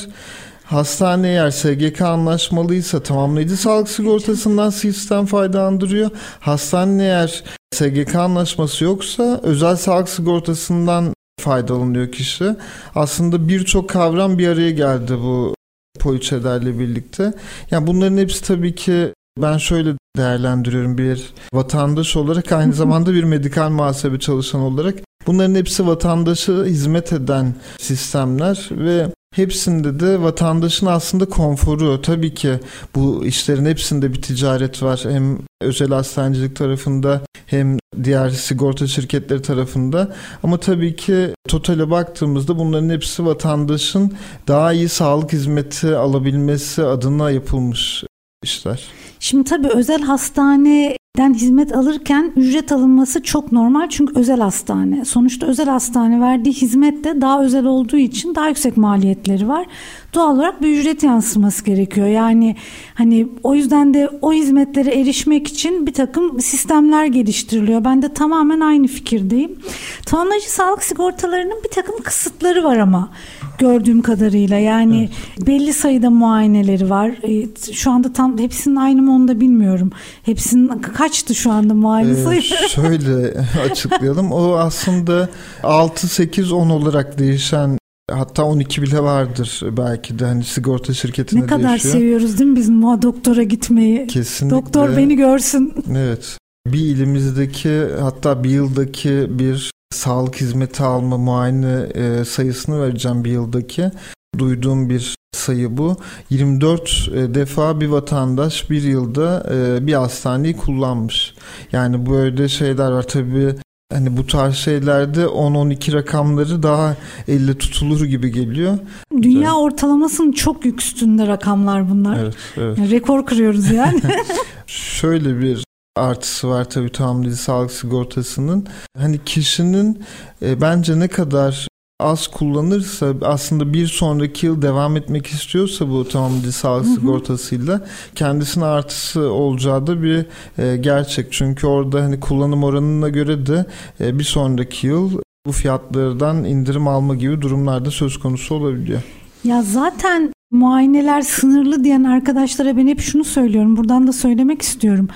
[0.64, 6.10] Hastane eğer SGK anlaşmalıysa tamamlayıcı sağlık sigortasından sistem faydalandırıyor.
[6.40, 12.56] Hastane eğer SGK anlaşması yoksa özel sağlık sigortasından faydalanıyor kişi.
[12.96, 15.56] Aslında birçok kavram bir araya geldi bu
[16.00, 17.34] poliçelerle birlikte.
[17.72, 23.70] Yani bunların hepsi tabii ki ben şöyle değerlendiriyorum bir vatandaş olarak aynı zamanda bir medikal
[23.70, 24.96] muhasebe çalışan olarak
[25.28, 32.02] bunların hepsi vatandaşı hizmet eden sistemler ve Hepsinde de vatandaşın aslında konforu.
[32.02, 32.60] Tabii ki
[32.96, 35.06] bu işlerin hepsinde bir ticaret var.
[35.10, 40.16] Hem özel hastanecilik tarafında hem diğer sigorta şirketleri tarafında.
[40.44, 44.14] Ama tabii ki totale baktığımızda bunların hepsi vatandaşın
[44.48, 48.04] daha iyi sağlık hizmeti alabilmesi adına yapılmış
[48.44, 48.84] işler.
[49.24, 55.06] Şimdi tabii özel hastaneden hizmet alırken ücret alınması çok normal çünkü özel hastane.
[55.06, 59.66] Sonuçta özel hastane verdiği hizmet de daha özel olduğu için daha yüksek maliyetleri var.
[60.14, 62.08] Doğal olarak bir ücret yansıması gerekiyor.
[62.08, 62.56] Yani
[62.94, 67.84] hani o yüzden de o hizmetlere erişmek için bir takım sistemler geliştiriliyor.
[67.84, 69.60] Ben de tamamen aynı fikirdeyim.
[70.06, 73.10] Tamamlayıcı sağlık sigortalarının bir takım kısıtları var ama
[73.58, 74.58] gördüğüm kadarıyla.
[74.58, 75.48] Yani evet.
[75.48, 77.10] belli sayıda muayeneleri var.
[77.10, 79.92] E, şu anda tam hepsinin aynı mı onu da bilmiyorum.
[80.24, 82.70] Hepsinin kaçtı şu anda muayene ee, sayıları?
[82.76, 83.40] Şöyle
[83.72, 84.32] açıklayalım.
[84.32, 85.30] O aslında
[85.64, 87.78] 6, 8, 10 olarak değişen
[88.12, 91.94] Hatta 12 bile vardır belki de hani sigorta şirketinde Ne kadar değişiyor.
[91.94, 92.70] seviyoruz değil mi biz
[93.02, 94.08] doktora gitmeyi?
[94.08, 94.58] Kesinlikle.
[94.58, 95.74] Doktor beni görsün.
[95.98, 96.38] Evet.
[96.68, 103.92] Bir ilimizdeki hatta bir yıldaki bir sağlık hizmeti alma muayene e, sayısını vereceğim bir yıldaki.
[104.38, 105.98] Duyduğum bir sayı bu.
[106.30, 111.34] 24 e, defa bir vatandaş bir yılda e, bir hastaneyi kullanmış.
[111.72, 113.56] Yani böyle şeyler var tabii
[113.94, 116.96] hani bu tarz şeylerde 10-12 rakamları daha
[117.28, 118.78] elle tutulur gibi geliyor.
[119.22, 119.60] Dünya evet.
[119.60, 122.18] ortalamasının çok üstünde rakamlar bunlar.
[122.24, 122.78] Evet, evet.
[122.78, 124.02] Yani rekor kırıyoruz yani.
[124.68, 125.64] Şöyle bir
[125.96, 128.68] artısı var tabii tamamlayıcı sağlık sigortasının.
[128.98, 130.04] Hani kişinin
[130.42, 131.68] e, bence ne kadar
[132.00, 139.22] az kullanırsa aslında bir sonraki yıl devam etmek istiyorsa bu tamamlayıcı sağlık sigortasıyla kendisine artısı
[139.22, 140.26] olacağı da bir
[140.58, 141.32] e, gerçek.
[141.32, 143.66] Çünkü orada hani kullanım oranına göre de
[144.00, 145.12] e, bir sonraki yıl
[145.46, 149.02] bu fiyatlardan indirim alma gibi durumlarda söz konusu olabiliyor.
[149.44, 153.78] Ya zaten muayeneler sınırlı diyen arkadaşlara ben hep şunu söylüyorum.
[153.78, 155.08] Buradan da söylemek istiyorum.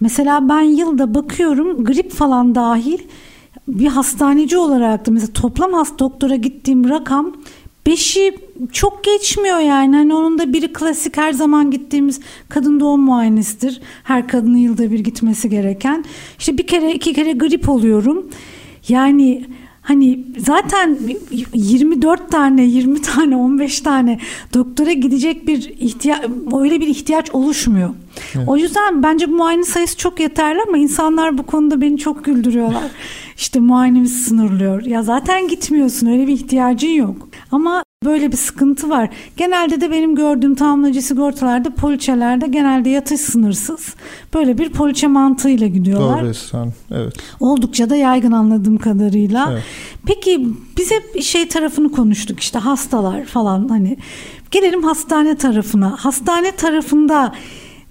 [0.00, 2.98] Mesela ben yılda bakıyorum grip falan dahil
[3.68, 7.36] bir hastaneci olarak da mesela toplam hast doktora gittiğim rakam
[7.86, 8.38] beşi
[8.72, 9.96] çok geçmiyor yani.
[9.96, 13.80] Hani onun da biri klasik her zaman gittiğimiz kadın doğum muayenesidir.
[14.04, 16.04] Her kadının yılda bir gitmesi gereken.
[16.38, 18.30] İşte bir kere iki kere grip oluyorum.
[18.88, 19.44] Yani
[19.88, 20.98] Hani zaten
[21.54, 24.18] 24 tane, 20 tane, 15 tane
[24.54, 26.24] doktora gidecek bir ihtiyaç
[26.60, 27.90] öyle bir ihtiyaç oluşmuyor.
[28.36, 28.48] Evet.
[28.48, 32.82] O yüzden bence bu muayene sayısı çok yeterli ama insanlar bu konuda beni çok güldürüyorlar.
[33.36, 34.84] İşte muayenemiz sınırlıyor.
[34.84, 37.28] Ya zaten gitmiyorsun öyle bir ihtiyacın yok.
[37.52, 39.08] Ama Böyle bir sıkıntı var.
[39.36, 43.94] Genelde de benim gördüğüm tamamlayıcı sigortalarda poliçelerde genelde yatış sınırsız.
[44.34, 46.20] Böyle bir poliçe mantığıyla gidiyorlar.
[46.20, 47.12] Doğru Esra Evet.
[47.40, 49.48] Oldukça da yaygın anladığım kadarıyla.
[49.52, 49.62] Evet.
[50.06, 53.96] Peki biz hep şey tarafını konuştuk işte hastalar falan hani.
[54.50, 55.96] Gelelim hastane tarafına.
[55.98, 57.32] Hastane tarafında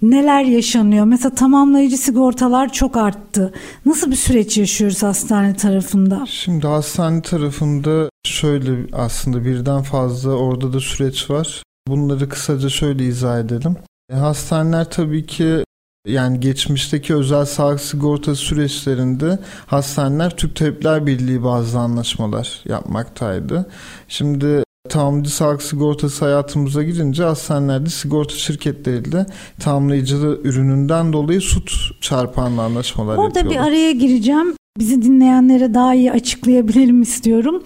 [0.02, 1.04] neler yaşanıyor?
[1.04, 3.52] Mesela tamamlayıcı sigortalar çok arttı.
[3.86, 6.24] Nasıl bir süreç yaşıyoruz hastane tarafında?
[6.26, 11.62] Şimdi hastane tarafında şöyle aslında birden fazla orada da süreç var.
[11.88, 13.76] Bunları kısaca şöyle izah edelim.
[14.12, 15.64] E, hastaneler tabii ki
[16.06, 23.70] yani geçmişteki özel sağlık sigortası süreçlerinde hastaneler Türk Tabipler Birliği bazı anlaşmalar yapmaktaydı.
[24.08, 29.26] Şimdi Tamamlayıcı sağlık sigortası hayatımıza girince hastanelerde sigorta şirketleriyle
[29.60, 33.64] tamamlayıcı ürününden dolayı sut çarpanla anlaşmalar Orada yapıyorlar.
[33.64, 34.54] bir araya gireceğim.
[34.78, 37.62] Bizi dinleyenlere daha iyi açıklayabilelim istiyorum.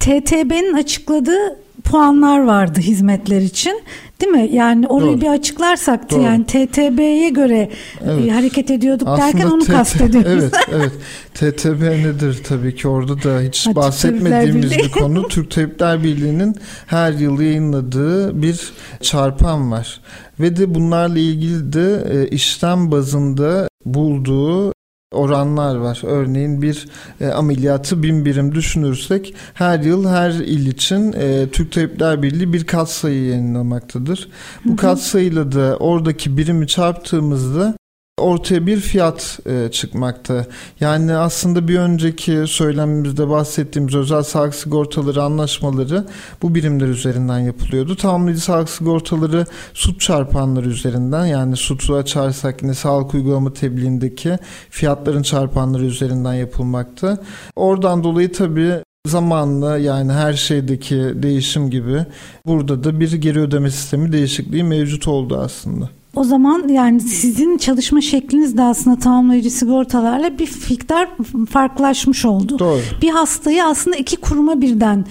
[0.00, 3.82] TTB'nin açıkladığı puanlar vardı hizmetler için.
[4.20, 4.48] Değil mi?
[4.52, 5.20] Yani orayı Doğru.
[5.20, 6.22] bir açıklarsak Doğru.
[6.22, 7.70] yani TTB'ye göre
[8.04, 8.28] evet.
[8.28, 10.30] e, hareket ediyorduk Aslında derken onu kastediyoruz.
[10.32, 10.92] Evet, evet.
[11.34, 15.28] TTB nedir tabii ki orada da hiç Açık bahsetmediğimiz bir konu.
[15.28, 20.00] Türk Tabipler Birliği'nin her yıl yayınladığı bir çarpan var.
[20.40, 24.72] Ve de bunlarla ilgili de e, işlem bazında bulduğu
[25.12, 26.00] oranlar var.
[26.04, 26.88] Örneğin bir
[27.20, 32.66] e, ameliyatı bin birim düşünürsek her yıl her il için e, Türk Tabipler Birliği bir
[32.66, 34.28] katsayı yayınlamaktadır.
[34.64, 37.74] Bu katsayıyla da oradaki birimi çarptığımızda
[38.18, 40.46] ortaya bir fiyat e, çıkmakta.
[40.80, 46.06] Yani aslında bir önceki söylemimizde bahsettiğimiz özel sağlık sigortaları anlaşmaları
[46.42, 47.96] bu birimler üzerinden yapılıyordu.
[47.96, 54.38] Tamamlayıcı sağlık sigortaları sut çarpanları üzerinden yani sutu açarsak yine sağlık uygulama tebliğindeki
[54.70, 57.18] fiyatların çarpanları üzerinden yapılmakta.
[57.56, 62.06] Oradan dolayı tabii zamanla yani her şeydeki değişim gibi
[62.46, 65.97] burada da bir geri ödeme sistemi değişikliği mevcut oldu aslında.
[66.16, 71.08] O zaman yani sizin çalışma şekliniz de aslında tamamlayıcı sigortalarla bir fiktar
[71.50, 72.58] farklılaşmış oldu.
[72.58, 72.80] Doğru.
[73.02, 75.06] Bir hastayı aslında iki kuruma birden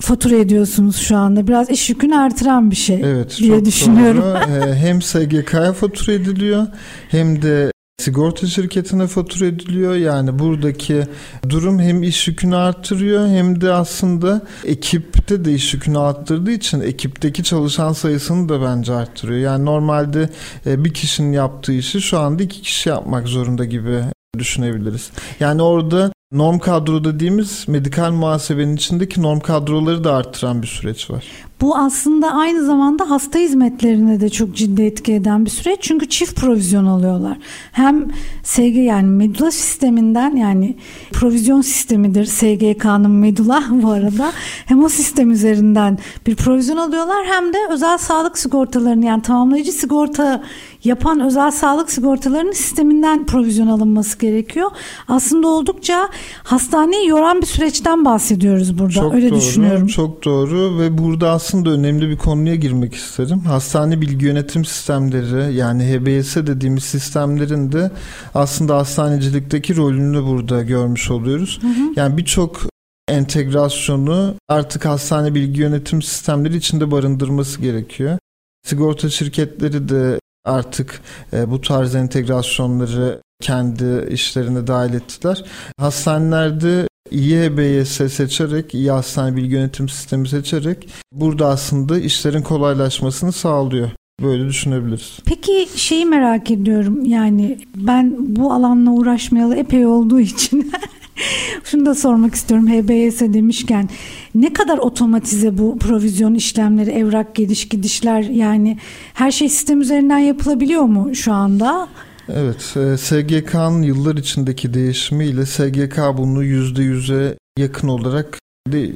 [0.00, 1.46] fatura ediyorsunuz şu anda.
[1.46, 4.22] Biraz iş yükünü artıran bir şey evet, diye düşünüyorum.
[4.22, 4.34] Doğru.
[4.44, 6.66] Ee, hem SGK'ya fatura ediliyor
[7.10, 9.94] hem de sigorta şirketine fatura ediliyor.
[9.94, 11.02] Yani buradaki
[11.48, 17.44] durum hem iş yükünü arttırıyor hem de aslında ekipte de iş yükünü arttırdığı için ekipteki
[17.44, 19.40] çalışan sayısını da bence arttırıyor.
[19.40, 20.30] Yani normalde
[20.66, 24.00] e, bir kişinin yaptığı işi şu anda iki kişi yapmak zorunda gibi
[24.38, 25.10] düşünebiliriz.
[25.40, 31.24] Yani orada norm kadro dediğimiz medikal muhasebenin içindeki norm kadroları da arttıran bir süreç var.
[31.60, 35.78] Bu aslında aynı zamanda hasta hizmetlerine de çok ciddi etki eden bir süreç.
[35.82, 37.38] Çünkü çift provizyon alıyorlar.
[37.72, 38.10] Hem
[38.42, 40.76] SG yani medula sisteminden yani
[41.12, 44.32] provizyon sistemidir SGK'nın medula bu arada.
[44.66, 50.42] Hem o sistem üzerinden bir provizyon alıyorlar hem de özel sağlık sigortalarını yani tamamlayıcı sigorta
[50.84, 54.70] yapan özel sağlık sigortalarının sisteminden provizyon alınması gerekiyor.
[55.08, 56.08] Aslında oldukça
[56.42, 58.92] hastaneyi yoran bir süreçten bahsediyoruz burada.
[58.92, 59.86] Çok Öyle doğru, düşünüyorum.
[59.86, 63.40] Çok doğru ve burada aslında önemli bir konuya girmek isterim.
[63.40, 67.90] Hastane bilgi yönetim sistemleri yani HBS dediğimiz sistemlerin de
[68.34, 71.58] aslında hastanecilikteki rolünü burada görmüş oluyoruz.
[71.62, 71.92] Hı hı.
[71.96, 72.60] Yani birçok
[73.08, 78.18] entegrasyonu artık hastane bilgi yönetim sistemleri içinde barındırması gerekiyor.
[78.66, 81.00] Sigorta şirketleri de artık
[81.32, 85.44] e, bu tarz entegrasyonları kendi işlerine dahil ettiler.
[85.78, 93.90] Hastanelerde iyi seçerek, iyi hastane bilgi yönetim sistemi seçerek burada aslında işlerin kolaylaşmasını sağlıyor.
[94.22, 95.18] Böyle düşünebiliriz.
[95.24, 100.72] Peki şeyi merak ediyorum yani ben bu alanla uğraşmayalı epey olduğu için
[101.64, 103.88] Şunu da sormak istiyorum HBS demişken
[104.34, 108.78] ne kadar otomatize bu provizyon işlemleri, evrak geliş gidişler yani
[109.14, 111.88] her şey sistem üzerinden yapılabiliyor mu şu anda?
[112.28, 118.38] Evet, e, SGK'nın yıllar içindeki değişimiyle SGK bunu %100'e yakın olarak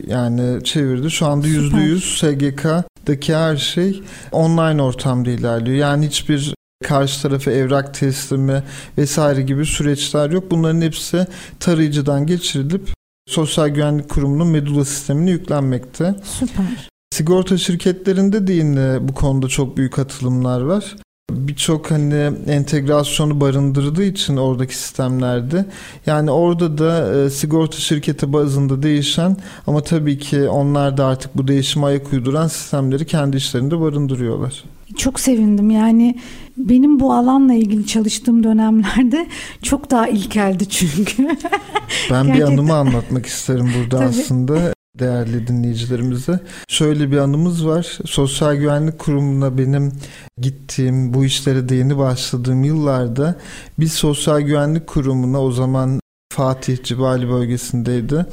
[0.06, 1.10] yani çevirdi.
[1.10, 4.02] Şu anda yüzde yüz SGK'daki her şey
[4.32, 5.76] online ortamda ilerliyor.
[5.76, 6.54] Yani hiçbir
[6.84, 8.62] karşı tarafa evrak teslimi
[8.98, 10.50] vesaire gibi süreçler yok.
[10.50, 11.26] Bunların hepsi
[11.60, 12.88] tarayıcıdan geçirilip
[13.28, 16.14] Sosyal Güvenlik Kurumu'nun Medula sistemine yüklenmekte.
[16.24, 16.88] Süper.
[17.10, 20.96] Sigorta şirketlerinde de yine bu konuda çok büyük atılımlar var
[21.30, 25.66] birçok hani entegrasyonu barındırdığı için oradaki sistemlerde
[26.06, 29.36] yani orada da e, sigorta şirketi bazında değişen
[29.66, 34.64] ama tabii ki onlar da artık bu değişime ayak uyduran sistemleri kendi işlerinde barındırıyorlar.
[34.96, 36.18] Çok sevindim yani
[36.56, 39.26] benim bu alanla ilgili çalıştığım dönemlerde
[39.62, 41.22] çok daha ilkeldi çünkü.
[42.10, 42.34] ben Gerçekten.
[42.34, 44.08] bir anımı anlatmak isterim burada Tabii.
[44.08, 46.40] aslında değerli dinleyicilerimize.
[46.68, 47.98] Şöyle bir anımız var.
[48.06, 49.92] Sosyal Güvenlik Kurumu'na benim
[50.40, 53.38] gittiğim, bu işlere de yeni başladığım yıllarda
[53.78, 56.00] biz Sosyal Güvenlik Kurumu'na o zaman
[56.38, 58.26] Fatih Cibali bölgesindeydi.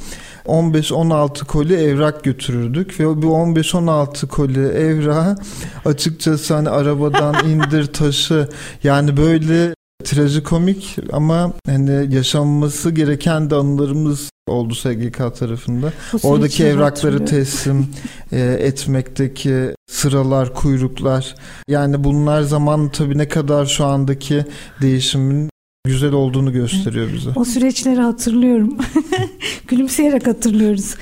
[0.46, 5.36] 15-16 koli evrak götürürdük ve bu 15-16 koli evrağı
[5.84, 8.48] açıkçası hani arabadan indir taşı
[8.82, 15.92] yani böyle trajikomik ama hani yaşanması gereken de anılarımız oldu SGK tarafında.
[16.22, 17.86] Oradaki evrakları teslim
[18.32, 21.34] e, etmekteki sıralar, kuyruklar
[21.68, 24.44] yani bunlar zaman tabii ne kadar şu andaki
[24.82, 25.50] değişimin
[25.86, 27.30] güzel olduğunu gösteriyor bize.
[27.36, 28.76] O süreçleri hatırlıyorum.
[29.68, 30.94] Gülümseyerek hatırlıyoruz.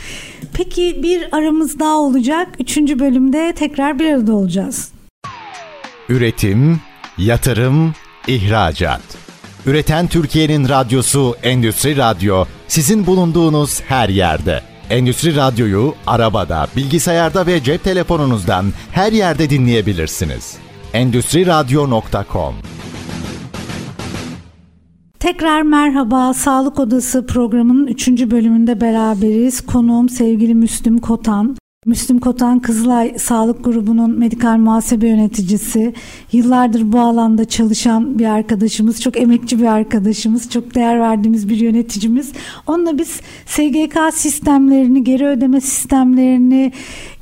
[0.52, 2.48] Peki bir aramız daha olacak.
[2.58, 4.88] Üçüncü bölümde tekrar bir arada olacağız.
[6.08, 6.80] Üretim,
[7.18, 7.94] yatırım,
[8.28, 9.02] ihracat.
[9.66, 14.62] Üreten Türkiye'nin radyosu Endüstri Radyo sizin bulunduğunuz her yerde.
[14.90, 20.56] Endüstri Radyo'yu arabada, bilgisayarda ve cep telefonunuzdan her yerde dinleyebilirsiniz.
[20.92, 22.54] Endüstri Radyo.com
[25.24, 26.34] Tekrar merhaba.
[26.34, 28.08] Sağlık Odası programının 3.
[28.08, 29.60] bölümünde beraberiz.
[29.60, 31.56] Konuğum sevgili Müslüm Kotan.
[31.86, 35.94] Müslüm Kotan Kızılay Sağlık Grubu'nun medikal muhasebe yöneticisi.
[36.32, 42.32] Yıllardır bu alanda çalışan bir arkadaşımız, çok emekçi bir arkadaşımız, çok değer verdiğimiz bir yöneticimiz.
[42.66, 46.72] Onunla biz SGK sistemlerini, geri ödeme sistemlerini,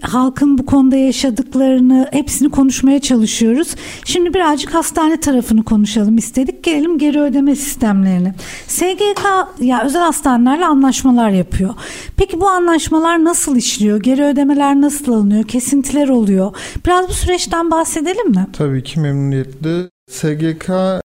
[0.02, 3.74] halkın bu konuda yaşadıklarını hepsini konuşmaya çalışıyoruz.
[4.04, 6.64] Şimdi birazcık hastane tarafını konuşalım istedik.
[6.64, 8.34] Gelelim geri ödeme sistemlerini.
[8.66, 9.24] SGK
[9.60, 11.74] ya özel hastanelerle anlaşmalar yapıyor.
[12.16, 14.00] Peki bu anlaşmalar nasıl işliyor?
[14.02, 15.44] Geri ödemeler nasıl alınıyor?
[15.44, 16.56] Kesintiler oluyor.
[16.86, 18.46] Biraz bu süreçten bahsedelim mi?
[18.52, 19.90] Tabii ki memnuniyetle.
[20.10, 20.70] SGK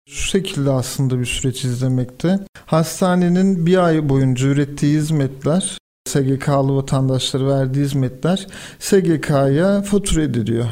[0.10, 2.40] şu şekilde aslında bir süreç izlemekte.
[2.66, 5.78] Hastanenin bir ay boyunca ürettiği hizmetler
[6.12, 8.48] SGK'lı vatandaşlara verdiği hizmetler
[8.80, 10.66] SGK'ya fatura ediliyor.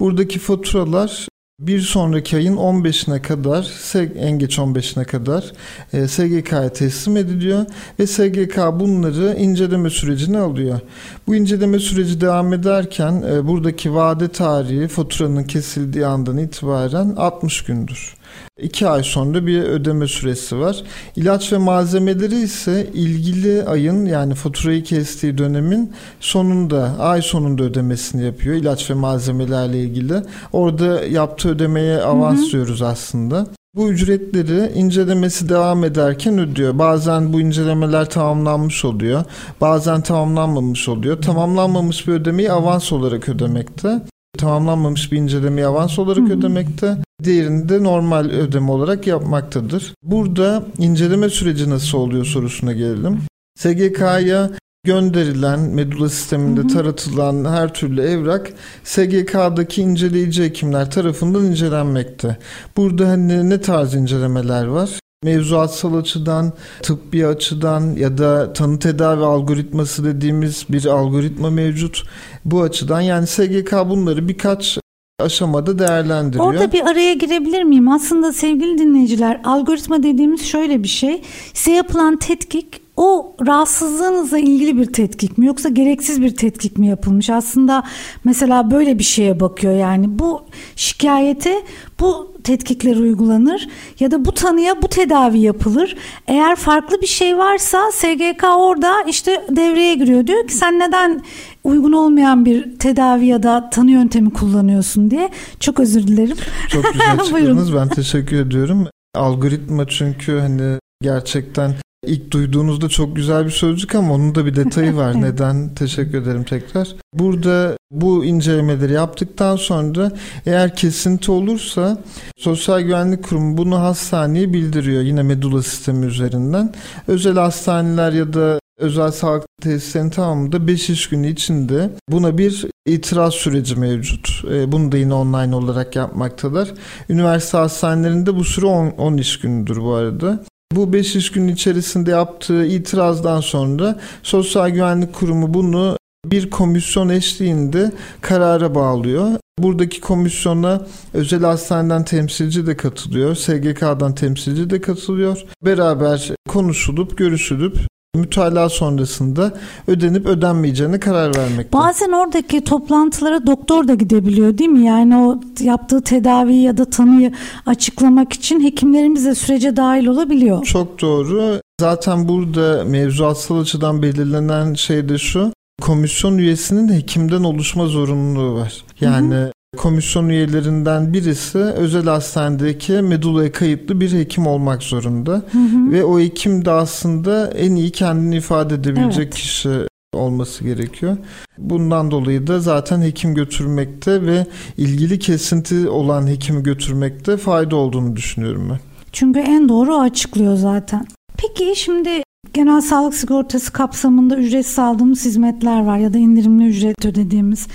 [0.00, 1.28] Buradaki faturalar
[1.60, 3.70] bir sonraki ayın 15'ine kadar
[4.18, 5.52] en geç 15'ine kadar
[5.92, 7.66] e, SGK'ya teslim ediliyor
[7.98, 10.80] ve SGK bunları inceleme sürecine alıyor.
[11.26, 18.19] Bu inceleme süreci devam ederken e, buradaki vade tarihi faturanın kesildiği andan itibaren 60 gündür.
[18.60, 20.82] 2 ay sonra bir ödeme süresi var.
[21.16, 28.56] İlaç ve malzemeleri ise ilgili ayın yani faturayı kestiği dönemin sonunda ay sonunda ödemesini yapıyor
[28.56, 30.14] ilaç ve malzemelerle ilgili.
[30.52, 33.46] Orada yaptığı ödemeye avans diyoruz aslında.
[33.76, 36.78] Bu ücretleri incelemesi devam ederken ödüyor.
[36.78, 39.24] Bazen bu incelemeler tamamlanmış oluyor.
[39.60, 41.22] Bazen tamamlanmamış oluyor.
[41.22, 44.00] Tamamlanmamış bir ödemeyi avans olarak ödemekte
[44.38, 46.38] tamamlanmamış bir incelemeyi avans olarak Hı-hı.
[46.38, 46.96] ödemekte.
[47.24, 49.94] Diğerini de normal ödeme olarak yapmaktadır.
[50.02, 53.18] Burada inceleme süreci nasıl oluyor sorusuna gelelim.
[53.58, 54.50] SGK'ya
[54.84, 56.68] gönderilen medula sisteminde hı hı.
[56.68, 58.52] taratılan her türlü evrak
[58.84, 62.38] SGK'daki inceleyici hekimler tarafından incelenmekte.
[62.76, 64.90] Burada hani ne tarz incelemeler var?
[65.24, 66.52] Mevzuatsal açıdan,
[66.82, 72.02] tıbbi açıdan ya da tanı tedavi algoritması dediğimiz bir algoritma mevcut.
[72.44, 74.78] Bu açıdan yani SGK bunları birkaç
[75.20, 76.44] aşamada değerlendiriyor.
[76.44, 77.88] Orada bir araya girebilir miyim?
[77.88, 81.22] Aslında sevgili dinleyiciler algoritma dediğimiz şöyle bir şey.
[81.54, 87.30] Size yapılan tetkik o rahatsızlığınızla ilgili bir tetkik mi yoksa gereksiz bir tetkik mi yapılmış?
[87.30, 87.82] Aslında
[88.24, 90.42] mesela böyle bir şeye bakıyor yani bu
[90.76, 91.62] şikayete
[92.00, 93.68] bu tetkikler uygulanır
[94.00, 95.96] ya da bu tanıya bu tedavi yapılır.
[96.26, 100.26] Eğer farklı bir şey varsa SGK orada işte devreye giriyor.
[100.26, 101.22] Diyor ki sen neden
[101.64, 105.30] uygun olmayan bir tedavi ya da tanı yöntemi kullanıyorsun diye.
[105.60, 106.36] Çok özür dilerim.
[106.68, 107.74] Çok güzel çıktınız.
[107.74, 108.86] ben teşekkür ediyorum.
[109.14, 111.74] Algoritma çünkü hani gerçekten
[112.06, 115.14] İlk duyduğunuzda çok güzel bir sözcük ama onun da bir detayı var.
[115.22, 115.74] Neden?
[115.74, 116.88] Teşekkür ederim tekrar.
[117.14, 120.12] Burada bu incelemeleri yaptıktan sonra
[120.46, 121.98] eğer kesinti olursa
[122.38, 126.74] Sosyal Güvenlik Kurumu bunu hastaneye bildiriyor yine medula sistemi üzerinden.
[127.08, 133.34] Özel hastaneler ya da özel sağlık tesislerinin tamamında 5 iş günü içinde buna bir itiraz
[133.34, 134.44] süreci mevcut.
[134.52, 136.68] E, bunu da yine online olarak yapmaktalar.
[137.08, 140.44] Üniversite hastanelerinde bu süre 10, 10 iş günüdür bu arada.
[140.72, 147.92] Bu 5 iş günü içerisinde yaptığı itirazdan sonra Sosyal Güvenlik Kurumu bunu bir komisyon eşliğinde
[148.20, 149.30] karara bağlıyor.
[149.58, 155.42] Buradaki komisyona özel hastaneden temsilci de katılıyor, SGK'dan temsilci de katılıyor.
[155.64, 157.78] Beraber konuşulup, görüşülüp
[158.20, 159.52] mütalaa sonrasında
[159.86, 161.72] ödenip ödenmeyeceğine karar vermekte.
[161.72, 164.86] Bazen oradaki toplantılara doktor da gidebiliyor değil mi?
[164.86, 167.32] Yani o yaptığı tedavi ya da tanıyı
[167.66, 170.64] açıklamak için hekimlerimiz de sürece dahil olabiliyor.
[170.64, 171.60] Çok doğru.
[171.80, 175.52] Zaten burada mevzuatsal açıdan belirlenen şey de şu.
[175.82, 178.84] Komisyon üyesinin hekimden oluşma zorunluluğu var.
[179.00, 179.52] Yani hı hı.
[179.76, 185.32] Komisyon üyelerinden birisi özel hastanedeki medulaya kayıtlı bir hekim olmak zorunda.
[185.32, 185.92] Hı hı.
[185.92, 189.34] Ve o hekim de aslında en iyi kendini ifade edebilecek evet.
[189.34, 189.70] kişi
[190.12, 191.16] olması gerekiyor.
[191.58, 198.68] Bundan dolayı da zaten hekim götürmekte ve ilgili kesinti olan hekimi götürmekte fayda olduğunu düşünüyorum
[198.70, 198.78] ben.
[199.12, 201.06] Çünkü en doğru açıklıyor zaten.
[201.36, 202.22] Peki şimdi
[202.54, 207.66] genel sağlık sigortası kapsamında ücretsiz aldığımız hizmetler var ya da indirimli ücret ödediğimiz.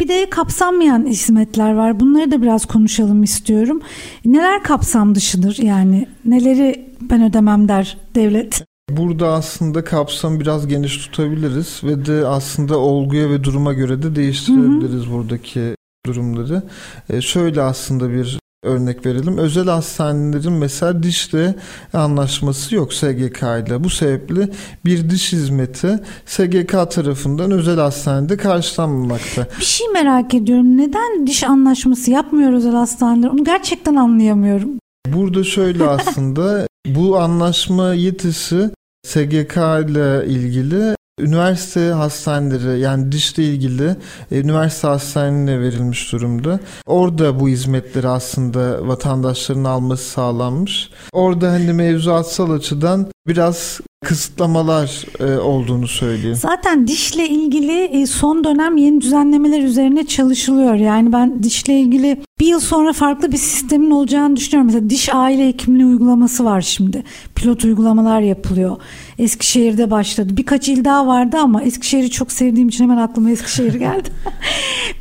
[0.00, 2.00] Bir de kapsanmayan hizmetler var.
[2.00, 3.80] Bunları da biraz konuşalım istiyorum.
[4.24, 6.06] Neler kapsam dışıdır yani?
[6.24, 8.64] Neleri ben ödemem der devlet?
[8.90, 15.06] Burada aslında kapsam biraz geniş tutabiliriz ve de aslında olguya ve duruma göre de değiştirebiliriz
[15.06, 15.12] hı hı.
[15.12, 16.62] buradaki durumları.
[17.10, 19.38] E şöyle aslında bir örnek verelim.
[19.38, 21.54] Özel hastanelerin mesela dişle
[21.92, 23.84] anlaşması yok SGK ile.
[23.84, 24.48] Bu sebeple
[24.84, 29.46] bir diş hizmeti SGK tarafından özel hastanede karşılanmamakta.
[29.60, 30.76] Bir şey merak ediyorum.
[30.76, 33.28] Neden diş anlaşması yapmıyor özel hastaneler?
[33.28, 34.70] Onu gerçekten anlayamıyorum.
[35.06, 38.70] Burada şöyle aslında bu anlaşma yetisi
[39.06, 43.96] SGK ile ilgili Üniversite hastaneleri yani dişle ilgili
[44.30, 46.60] e, üniversite hastanelerine verilmiş durumda.
[46.86, 50.90] Orada bu hizmetleri aslında vatandaşların alması sağlanmış.
[51.12, 56.36] Orada hani mevzuatsal açıdan biraz kısıtlamalar e, olduğunu söyleyeyim.
[56.36, 60.74] Zaten dişle ilgili e, son dönem yeni düzenlemeler üzerine çalışılıyor.
[60.74, 64.66] Yani ben dişle ilgili bir yıl sonra farklı bir sistemin olacağını düşünüyorum.
[64.66, 67.04] Mesela diş aile hekimliği uygulaması var şimdi.
[67.34, 68.76] Pilot uygulamalar yapılıyor.
[69.18, 70.36] Eskişehir'de başladı.
[70.36, 74.08] Birkaç il daha vardı ama Eskişehir'i çok sevdiğim için hemen aklıma Eskişehir geldi.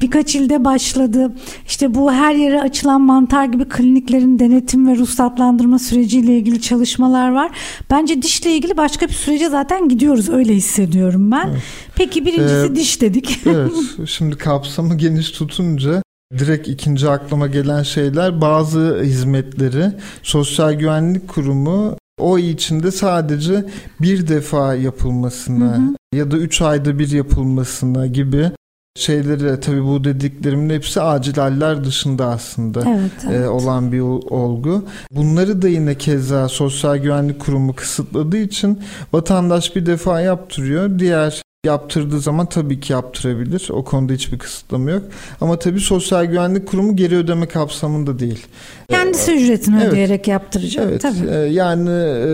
[0.01, 1.35] Birkaç ilde başladı.
[1.67, 7.51] İşte bu her yere açılan mantar gibi kliniklerin denetim ve ruhsatlandırma süreciyle ilgili çalışmalar var.
[7.89, 11.47] Bence dişle ilgili başka bir sürece zaten gidiyoruz öyle hissediyorum ben.
[11.47, 11.61] Evet.
[11.95, 13.39] Peki birincisi ee, diş dedik.
[13.45, 13.71] evet.
[14.05, 16.03] Şimdi kapsamı geniş tutunca
[16.37, 19.91] direkt ikinci aklıma gelen şeyler bazı hizmetleri
[20.23, 23.65] Sosyal Güvenlik Kurumu o içinde sadece
[24.01, 26.17] bir defa yapılmasına hı hı.
[26.17, 28.51] ya da üç ayda bir yapılmasına gibi
[28.95, 33.45] şeyleri tabi bu dediklerimin hepsi acil haller dışında aslında evet, evet.
[33.45, 34.85] E, olan bir olgu.
[35.11, 38.79] Bunları da yine keza Sosyal Güvenlik Kurumu kısıtladığı için
[39.13, 40.99] vatandaş bir defa yaptırıyor.
[40.99, 43.67] Diğer yaptırdığı zaman tabii ki yaptırabilir.
[43.71, 45.03] O konuda hiçbir kısıtlama yok.
[45.41, 48.45] Ama tabii Sosyal Güvenlik Kurumu geri ödeme kapsamında değil.
[48.89, 49.93] Kendisi ee, ücretini evet.
[49.93, 51.01] ödeyerek yaptıracak evet.
[51.01, 51.29] tabii.
[51.31, 52.29] Ee, yani e,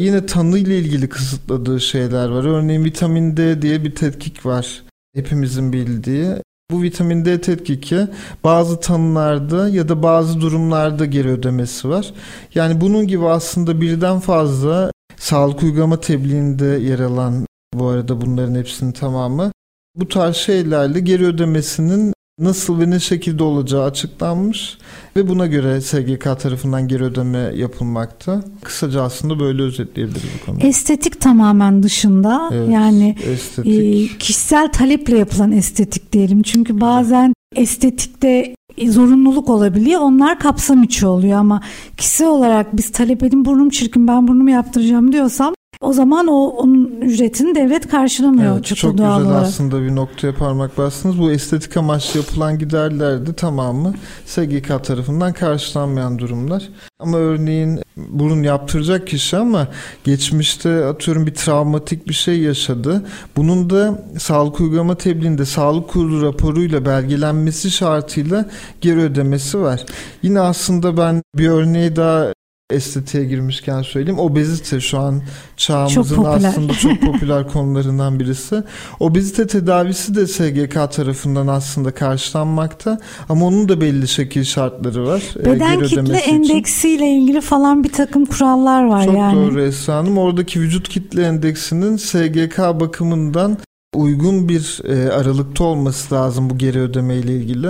[0.00, 2.44] yine tanı ile ilgili kısıtladığı şeyler var.
[2.44, 4.82] Örneğin vitamin D diye bir tetkik var.
[5.14, 6.34] Hepimizin bildiği.
[6.70, 8.08] Bu vitamin D tetkiki
[8.44, 12.14] bazı tanılarda ya da bazı durumlarda geri ödemesi var.
[12.54, 18.92] Yani bunun gibi aslında birden fazla sağlık uygulama tebliğinde yer alan bu arada bunların hepsinin
[18.92, 19.52] tamamı.
[19.96, 24.78] Bu tarz şeylerle geri ödemesinin nasıl ve ne şekilde olacağı açıklanmış
[25.16, 28.42] ve buna göre SGK tarafından geri ödeme yapılmakta.
[28.62, 30.66] Kısaca aslında böyle özetleyebiliriz bu konuyu.
[30.66, 33.16] Estetik tamamen dışında evet, yani
[33.64, 36.42] e, kişisel taleple yapılan estetik diyelim.
[36.42, 38.54] Çünkü bazen estetikte
[38.86, 40.00] zorunluluk olabiliyor.
[40.00, 41.62] Onlar kapsam içi oluyor ama
[41.96, 47.00] kişisel olarak biz talep edin burnum çirkin ben burnumu yaptıracağım diyorsam o zaman o onun
[47.00, 48.54] ücretini devlet karşılamıyor.
[48.54, 51.18] Evet, çok, çok güzel aslında bir noktaya parmak bastınız.
[51.18, 53.94] Bu estetik amaçlı yapılan giderler de tamamı
[54.26, 56.68] SGK tarafından karşılanmayan durumlar.
[56.98, 59.68] Ama örneğin burun yaptıracak kişi ama
[60.04, 63.06] geçmişte atıyorum bir travmatik bir şey yaşadı.
[63.36, 68.50] Bunun da sağlık uygulama tebliğinde sağlık kurulu raporuyla belgelenmesi şartıyla
[68.80, 69.86] geri ödemesi var.
[70.22, 72.32] Yine aslında ben bir örneği daha
[72.70, 74.18] estetiğe girmişken söyleyeyim.
[74.18, 75.22] Obezite şu an
[75.56, 78.62] çağımızın çok aslında çok popüler konularından birisi.
[79.00, 82.98] Obezite tedavisi de SGK tarafından aslında karşılanmakta
[83.28, 85.22] ama onun da belli şekil şartları var.
[85.40, 89.34] E, Beden kitle endeksiyle ilgili falan bir takım kurallar var çok yani.
[89.34, 90.18] Çok doğru Esra Hanım.
[90.18, 93.58] Oradaki vücut kitle endeksinin SGK bakımından
[93.94, 97.68] uygun bir e, aralıkta olması lazım bu geri ödeme ile ilgili.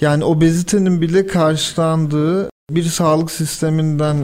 [0.00, 4.16] Yani obezitenin bile karşılandığı bir sağlık sisteminden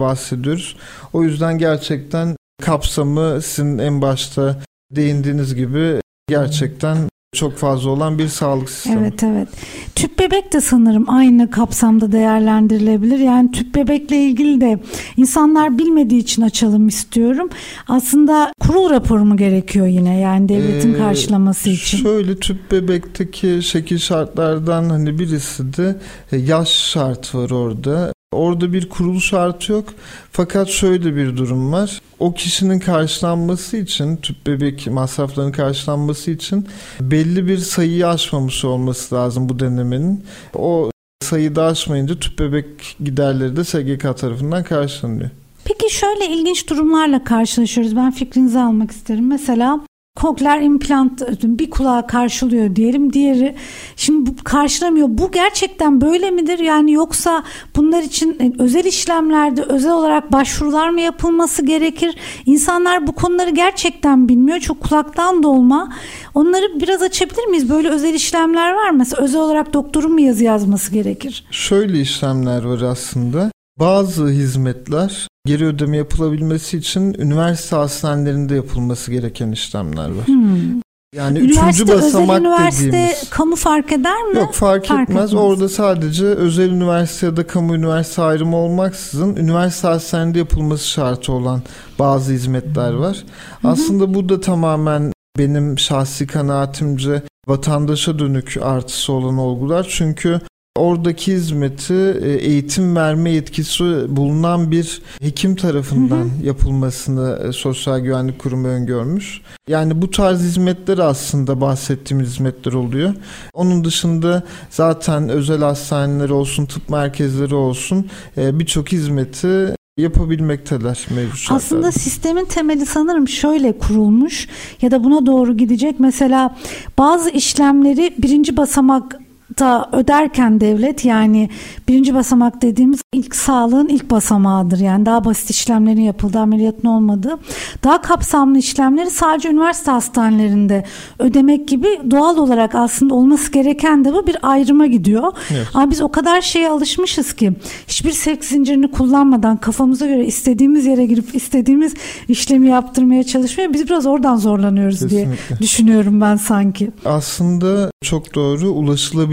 [0.00, 0.76] bahsediyoruz.
[1.12, 8.70] O yüzden gerçekten kapsamı sizin en başta değindiğiniz gibi gerçekten çok fazla olan bir sağlık
[8.70, 9.00] sistemi.
[9.00, 9.48] Evet evet.
[9.94, 13.18] Tüp bebek de sanırım aynı kapsamda değerlendirilebilir.
[13.18, 14.78] Yani tüp bebekle ilgili de
[15.16, 17.48] insanlar bilmediği için açalım istiyorum.
[17.88, 21.98] Aslında kurul raporu mu gerekiyor yine yani devletin ee, karşılaması için?
[21.98, 25.96] Şöyle tüp bebekteki şekil şartlardan hani birisi de
[26.32, 28.15] e, yaş şart var orada.
[28.36, 29.84] Orada bir kurulu şartı yok.
[30.32, 32.00] Fakat şöyle bir durum var.
[32.18, 36.66] O kişinin karşılanması için, tüp bebek masraflarının karşılanması için
[37.00, 40.24] belli bir sayıyı aşmamış olması lazım bu denemenin.
[40.54, 40.90] O
[41.22, 45.30] sayıyı da aşmayınca tüp bebek giderleri de SGK tarafından karşılanıyor.
[45.64, 47.96] Peki şöyle ilginç durumlarla karşılaşıyoruz.
[47.96, 49.28] Ben fikrinizi almak isterim.
[49.28, 49.80] Mesela
[50.16, 53.54] kokler implant bir kulağa karşılıyor diyelim diğeri
[53.96, 55.08] şimdi bu karşılamıyor.
[55.10, 56.58] Bu gerçekten böyle midir?
[56.58, 57.42] Yani yoksa
[57.76, 62.16] bunlar için e, özel işlemlerde özel olarak başvurular mı yapılması gerekir?
[62.46, 64.58] İnsanlar bu konuları gerçekten bilmiyor.
[64.58, 65.92] Çok kulaktan dolma.
[66.34, 67.70] Onları biraz açabilir miyiz?
[67.70, 68.98] Böyle özel işlemler var mı?
[68.98, 71.44] Mesela özel olarak doktorun mu yazı yazması gerekir?
[71.50, 73.50] Şöyle işlemler var aslında
[73.80, 80.26] bazı hizmetler geri ödeme yapılabilmesi için üniversite hastanelerinde yapılması gereken işlemler var.
[80.26, 80.80] Hmm.
[81.14, 83.30] Yani üniversite, üçüncü basamak özel üniversite, dediğimiz.
[83.30, 84.38] kamu fark eder mi?
[84.38, 85.24] Yok fark, fark etmez.
[85.24, 85.34] etmez.
[85.34, 91.62] Orada sadece özel üniversite ya da kamu üniversite ayrımı olmaksızın üniversite hastanede yapılması şartı olan
[91.98, 93.24] bazı hizmetler var.
[93.62, 93.72] Hı-hı.
[93.72, 99.86] Aslında bu da tamamen benim şahsi kanaatimce vatandaşa dönük artısı olan olgular.
[99.90, 100.40] Çünkü
[100.76, 106.46] Oradaki hizmeti e, eğitim verme yetkisi bulunan bir hekim tarafından hı hı.
[106.46, 109.40] yapılmasını e, Sosyal Güvenlik Kurumu öngörmüş.
[109.68, 113.14] Yani bu tarz hizmetler aslında bahsettiğimiz hizmetler oluyor.
[113.54, 118.06] Onun dışında zaten özel hastaneler olsun, tıp merkezleri olsun
[118.36, 121.56] e, birçok hizmeti yapabilmekteler mevcut şartlarda.
[121.56, 124.48] Aslında sistemin temeli sanırım şöyle kurulmuş
[124.82, 126.00] ya da buna doğru gidecek.
[126.00, 126.56] Mesela
[126.98, 129.20] bazı işlemleri birinci basamak
[129.58, 131.50] da öderken devlet yani
[131.88, 134.78] birinci basamak dediğimiz ilk sağlığın ilk basamağıdır.
[134.78, 137.38] Yani daha basit işlemlerin yapıldığı, ameliyatın olmadığı.
[137.84, 140.84] Daha kapsamlı işlemleri sadece üniversite hastanelerinde
[141.18, 145.32] ödemek gibi doğal olarak aslında olması gereken de bu bir ayrıma gidiyor.
[145.50, 145.66] Evet.
[145.74, 147.52] Ama biz o kadar şeye alışmışız ki
[147.88, 151.94] hiçbir sevk zincirini kullanmadan kafamıza göre istediğimiz yere girip istediğimiz
[152.28, 155.26] işlemi yaptırmaya çalışmaya biz biraz oradan zorlanıyoruz Kesinlikle.
[155.26, 156.90] diye düşünüyorum ben sanki.
[157.04, 158.70] Aslında çok doğru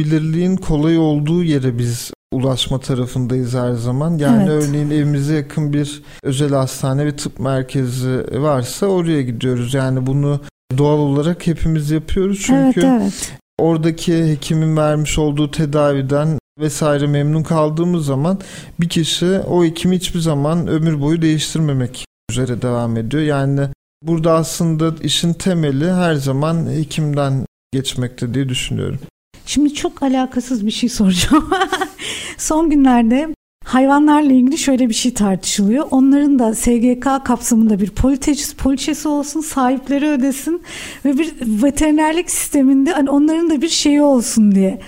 [0.03, 4.17] ulaşılabilirliğin kolay olduğu yere biz ulaşma tarafındayız her zaman.
[4.17, 4.63] Yani evet.
[4.63, 9.73] örneğin evimize yakın bir özel hastane ve tıp merkezi varsa oraya gidiyoruz.
[9.73, 10.39] Yani bunu
[10.77, 12.41] doğal olarak hepimiz yapıyoruz.
[12.45, 13.33] Çünkü evet, evet.
[13.59, 18.39] oradaki hekimin vermiş olduğu tedaviden vesaire memnun kaldığımız zaman
[18.79, 23.23] bir kişi o hekimi hiçbir zaman ömür boyu değiştirmemek üzere devam ediyor.
[23.23, 23.67] Yani
[24.03, 28.99] burada aslında işin temeli her zaman hekimden geçmekte diye düşünüyorum.
[29.45, 31.49] Şimdi çok alakasız bir şey soracağım.
[32.37, 33.29] Son günlerde
[33.65, 35.85] hayvanlarla ilgili şöyle bir şey tartışılıyor.
[35.91, 40.61] Onların da SGK kapsamında bir poliçesi, poliçesi olsun, sahipleri ödesin
[41.05, 41.33] ve bir
[41.63, 44.79] veterinerlik sisteminde hani onların da bir şeyi olsun diye.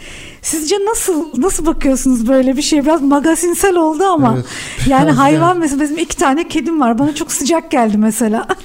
[0.41, 2.83] Sizce nasıl nasıl bakıyorsunuz böyle bir şey?
[2.85, 4.45] Biraz magazinsel oldu ama evet,
[4.87, 6.99] yani hayvan mesela benim iki tane kedim var.
[6.99, 8.47] Bana çok sıcak geldi mesela.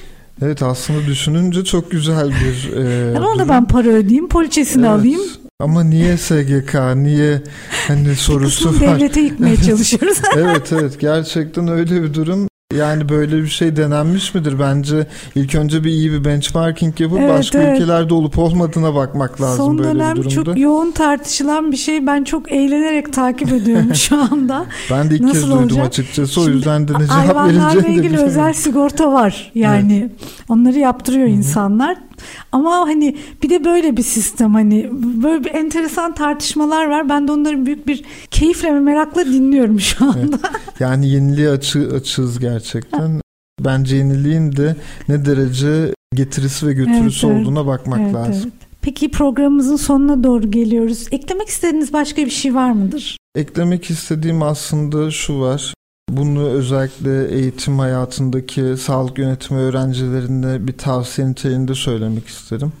[0.43, 4.99] Evet aslında düşününce çok güzel bir e, yani ona ben para ödeyeyim, poliçesini evet.
[4.99, 5.21] alayım.
[5.61, 6.75] Ama niye SGK?
[6.95, 7.41] Niye
[7.87, 8.79] hani sorusu var.
[8.79, 10.17] devlete yıkmaya çalışıyoruz.
[10.35, 12.51] evet evet gerçekten öyle bir durum.
[12.77, 14.59] Yani böyle bir şey denenmiş midir?
[14.59, 17.75] Bence ilk önce bir iyi bir benchmarking yapıp evet, başka evet.
[17.81, 20.45] ülkelerde olup olmadığına bakmak lazım Son böyle dönem bir durumda.
[20.45, 22.07] çok yoğun tartışılan bir şey.
[22.07, 24.65] Ben çok eğlenerek takip ediyorum şu anda.
[24.91, 25.69] ben de ilk Nasıl kez olacak?
[25.69, 26.41] duydum açıkçası.
[26.41, 29.51] O yüzden de ne cevap vereceğini Hayvanlarla ilgili özel sigorta var.
[29.55, 30.29] Yani evet.
[30.49, 31.35] onları yaptırıyor Hı-hı.
[31.35, 31.97] insanlar.
[32.51, 37.09] Ama hani bir de böyle bir sistem hani böyle bir enteresan tartışmalar var.
[37.09, 40.19] Ben de onları büyük bir keyifle ve merakla dinliyorum şu anda.
[40.19, 40.39] Evet.
[40.79, 43.21] Yani yeniliğe açı, açığız gerçekten.
[43.59, 44.75] Bence yeniliğin de
[45.09, 48.41] ne derece getirisi ve götürüsü evet, olduğuna bakmak evet, lazım.
[48.43, 48.71] Evet.
[48.81, 51.07] Peki programımızın sonuna doğru geliyoruz.
[51.11, 53.17] Eklemek istediğiniz başka bir şey var mıdır?
[53.35, 55.73] Eklemek istediğim aslında şu var.
[56.11, 62.73] Bunu özellikle eğitim hayatındaki sağlık yönetimi öğrencilerine bir tavsiye niteliğinde söylemek isterim.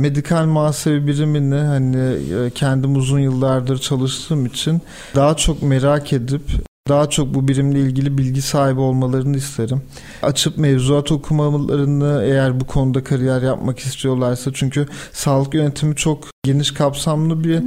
[0.00, 4.80] Medikal muhasebe birimini hani e, kendim uzun yıllardır çalıştığım için
[5.14, 6.42] daha çok merak edip
[6.88, 9.82] daha çok bu birimle ilgili bilgi sahibi olmalarını isterim.
[10.22, 17.44] Açıp mevzuat okumalarını eğer bu konuda kariyer yapmak istiyorlarsa çünkü sağlık yönetimi çok geniş kapsamlı
[17.44, 17.62] bir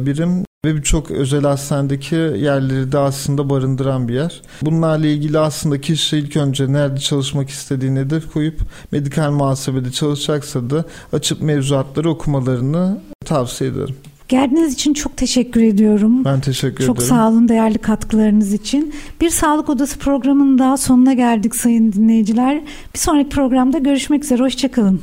[0.00, 4.42] birim ve birçok özel hastanedeki yerleri de aslında barındıran bir yer.
[4.62, 8.60] Bunlarla ilgili aslında kişi ilk önce nerede çalışmak istediğini hedef koyup
[8.92, 13.96] medikal muhasebede çalışacaksa da açıp mevzuatları okumalarını tavsiye ederim.
[14.28, 16.24] Geldiğiniz için çok teşekkür ediyorum.
[16.24, 17.08] Ben teşekkür çok ederim.
[17.08, 18.94] Çok sağ olun değerli katkılarınız için.
[19.20, 22.60] Bir Sağlık Odası programının daha sonuna geldik sayın dinleyiciler.
[22.94, 24.42] Bir sonraki programda görüşmek üzere.
[24.42, 25.00] Hoşçakalın.